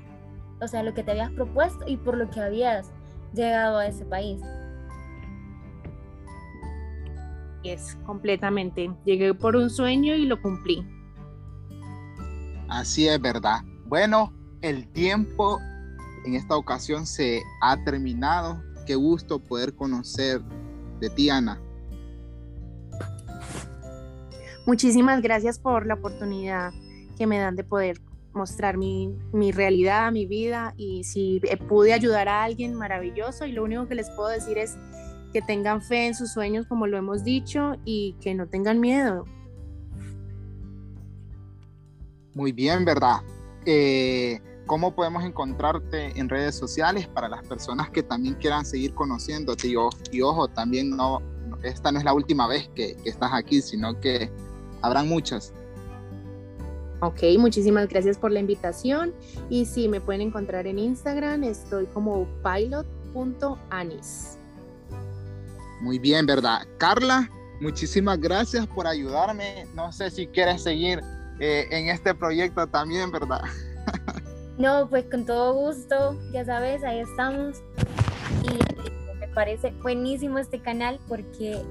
o 0.61 0.68
sea, 0.68 0.83
lo 0.83 0.94
que 0.94 1.03
te 1.03 1.12
habías 1.12 1.31
propuesto 1.31 1.85
y 1.87 1.96
por 1.96 2.16
lo 2.16 2.31
que 2.31 2.40
habías 2.40 2.90
llegado 3.35 3.79
a 3.79 3.87
ese 3.87 4.05
país. 4.05 4.40
Es 7.62 7.96
completamente. 8.07 8.90
Llegué 9.05 9.35
por 9.35 9.57
un 9.57 9.68
sueño 9.68 10.14
y 10.14 10.24
lo 10.24 10.40
cumplí. 10.40 10.87
Así 12.68 13.09
es 13.09 13.20
verdad. 13.20 13.61
Bueno, 13.87 14.33
el 14.62 14.88
tiempo 14.92 15.59
en 16.24 16.35
esta 16.35 16.57
ocasión 16.57 17.07
se 17.07 17.42
ha 17.62 17.83
terminado. 17.85 18.62
Qué 18.87 18.94
gusto 18.94 19.38
poder 19.38 19.74
conocer 19.74 20.40
de 21.01 21.11
ti, 21.11 21.31
Ana. 21.31 21.61
Muchísimas 24.69 25.23
gracias 25.23 25.59
por 25.59 25.87
la 25.87 25.95
oportunidad 25.95 26.75
que 27.17 27.27
me 27.27 27.39
dan 27.39 27.57
de 27.57 27.65
poder 27.65 28.03
mostrar 28.35 28.77
mi, 28.77 29.17
realidad, 29.51 30.13
mi 30.13 30.27
vida 30.27 30.75
y 30.77 31.05
si 31.05 31.41
pude 31.71 31.95
ayudar 31.95 32.29
a 32.29 32.45
alguien 32.45 32.75
maravilloso 32.75 33.47
y 33.47 33.53
lo 33.53 33.65
único 33.65 33.89
que 33.89 33.95
les 33.95 34.11
puedo 34.11 34.29
decir 34.29 34.59
es 34.59 34.77
que 35.33 35.41
tengan 35.41 35.81
fe 35.81 36.09
en 36.09 36.15
sus 36.15 36.35
sueños 36.35 36.67
como 36.67 36.87
lo 36.87 36.99
hemos 36.99 37.25
dicho 37.25 37.77
y 37.87 38.15
que 38.21 38.35
no 38.35 38.47
tengan 38.47 38.79
miedo. 38.79 39.25
Muy 42.35 42.53
bien, 42.53 42.85
¿verdad? 42.85 43.23
Eh, 43.65 44.39
¿Cómo 44.67 44.95
podemos 44.95 45.25
encontrarte 45.25 46.13
en 46.21 46.29
redes 46.29 46.57
sociales 46.57 47.07
para 47.09 47.31
las 47.31 47.43
personas 47.49 47.89
que 47.89 48.03
también 48.03 48.35
quieran 48.35 48.67
seguir 48.67 48.93
conociéndote? 48.93 49.69
Y, 50.13 50.21
ojo, 50.21 50.47
también 50.49 50.91
no, 50.91 51.23
esta 51.63 51.91
no 51.91 52.01
es 52.01 52.05
la 52.05 52.13
última 52.13 52.47
vez 52.47 52.69
que 52.75 52.99
estás 53.07 53.31
aquí, 53.33 53.63
sino 53.63 53.99
que 53.99 54.31
habrán 54.83 55.09
muchas. 55.09 55.53
Ok, 57.01 57.23
muchísimas 57.38 57.88
gracias 57.88 58.19
por 58.19 58.33
la 58.33 58.41
invitación. 58.41 59.14
Y 59.49 59.67
sí, 59.67 59.88
me 59.88 60.01
pueden 60.01 60.23
encontrar 60.23 60.67
en 60.67 60.79
Instagram, 60.79 61.45
estoy 61.45 61.87
como 61.87 62.27
pilot.anis. 62.43 64.37
Muy 65.81 65.99
bien, 66.01 66.27
¿verdad? 66.27 66.67
Carla, 66.79 67.31
muchísimas 67.61 68.19
gracias 68.19 68.67
por 68.67 68.87
ayudarme. 68.87 69.67
No 69.75 69.93
sé 69.93 70.11
si 70.11 70.27
quieres 70.27 70.62
seguir 70.62 71.01
eh, 71.38 71.69
en 71.71 71.88
este 71.88 72.14
proyecto 72.14 72.67
también, 72.67 73.11
¿verdad? 73.11 73.43
No, 74.59 74.88
pues 74.91 75.05
con 75.05 75.25
todo 75.25 75.55
gusto, 75.55 76.19
ya 76.33 76.45
sabes, 76.45 76.83
ahí 76.83 76.99
estamos. 76.99 77.62
Y 78.43 79.14
me 79.21 79.29
parece 79.29 79.71
buenísimo 79.83 80.38
este 80.38 80.61
canal 80.61 80.99
porque 81.07 81.62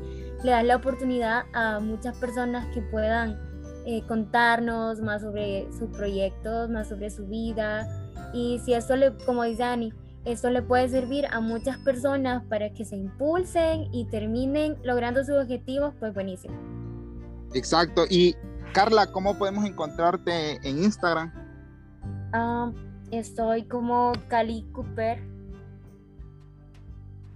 le 0.43 0.51
da 0.51 0.63
la 0.63 0.75
oportunidad 0.75 1.45
a 1.53 1.79
muchas 1.79 2.17
personas 2.17 2.65
que 2.73 2.81
puedan 2.81 3.39
eh, 3.85 4.03
contarnos 4.07 4.99
más 5.01 5.21
sobre 5.21 5.67
sus 5.77 5.89
proyectos, 5.89 6.69
más 6.69 6.89
sobre 6.89 7.09
su 7.09 7.25
vida. 7.27 7.87
Y 8.33 8.59
si 8.59 8.73
esto 8.73 8.95
le, 8.95 9.15
como 9.25 9.43
dice 9.43 9.63
Dani, 9.63 9.93
esto 10.25 10.49
le 10.49 10.61
puede 10.61 10.89
servir 10.89 11.25
a 11.27 11.39
muchas 11.39 11.77
personas 11.77 12.43
para 12.49 12.73
que 12.73 12.83
se 12.83 12.97
impulsen 12.97 13.87
y 13.93 14.05
terminen 14.05 14.77
logrando 14.83 15.23
sus 15.23 15.35
objetivos, 15.35 15.93
pues 15.99 16.13
buenísimo. 16.13 16.53
Exacto. 17.53 18.03
Y 18.09 18.35
Carla, 18.73 19.07
¿cómo 19.11 19.37
podemos 19.37 19.65
encontrarte 19.65 20.57
en 20.67 20.83
Instagram? 20.83 21.31
Ah, 22.33 22.71
estoy 23.11 23.63
como 23.63 24.11
Cali 24.27 24.65
Cooper 24.73 25.36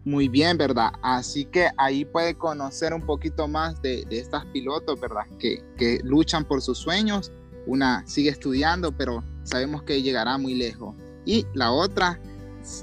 muy 0.04 0.28
bien, 0.28 0.58
¿verdad? 0.58 0.92
Así 1.02 1.46
que 1.46 1.70
ahí 1.78 2.06
puede 2.06 2.36
conocer 2.36 2.94
un 2.94 3.02
poquito 3.02 3.48
más 3.48 3.82
de, 3.82 4.06
estas 4.10 4.46
pilotos, 4.48 5.00
¿verdad? 5.00 5.26
Que, 5.40 5.64
que, 5.78 6.00
luchan 6.04 6.46
por 6.46 6.62
sus 6.62 6.78
sueños. 6.78 7.32
Una 7.68 8.06
sigue 8.08 8.30
estudiando, 8.30 8.92
pero 8.92 9.24
sabemos 9.44 9.84
que 9.84 10.02
llegará 10.02 10.38
muy 10.38 10.56
lejos. 10.56 10.96
Y 11.26 11.46
la 11.54 11.72
otra 11.72 12.20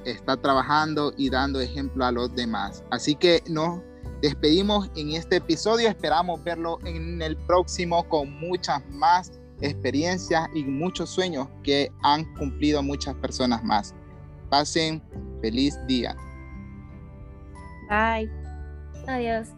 está 0.05 0.37
trabajando 0.37 1.13
y 1.17 1.31
dando 1.31 1.61
ejemplo 1.61 2.05
a 2.05 2.13
los 2.13 2.35
demás. 2.35 2.85
Así 2.91 3.15
que 3.15 3.43
nos 3.49 3.81
despedimos 4.23 4.89
en 4.95 5.13
este 5.13 5.37
episodio. 5.37 5.89
Esperamos 5.89 6.43
verlo 6.45 6.79
en 6.85 7.21
el 7.21 7.37
próximo 7.37 8.09
con 8.09 8.33
muchas 8.39 8.81
más 8.91 9.33
experiencias 9.61 10.49
y 10.55 10.63
muchos 10.65 11.11
sueños 11.11 11.49
que 11.65 11.91
han 12.03 12.33
cumplido 12.35 12.83
muchas 12.83 13.15
personas 13.17 13.63
más. 13.65 13.95
Pasen 14.51 15.03
feliz 15.41 15.77
día. 15.89 16.17
Bye. 17.89 18.31
Adiós. 19.07 19.58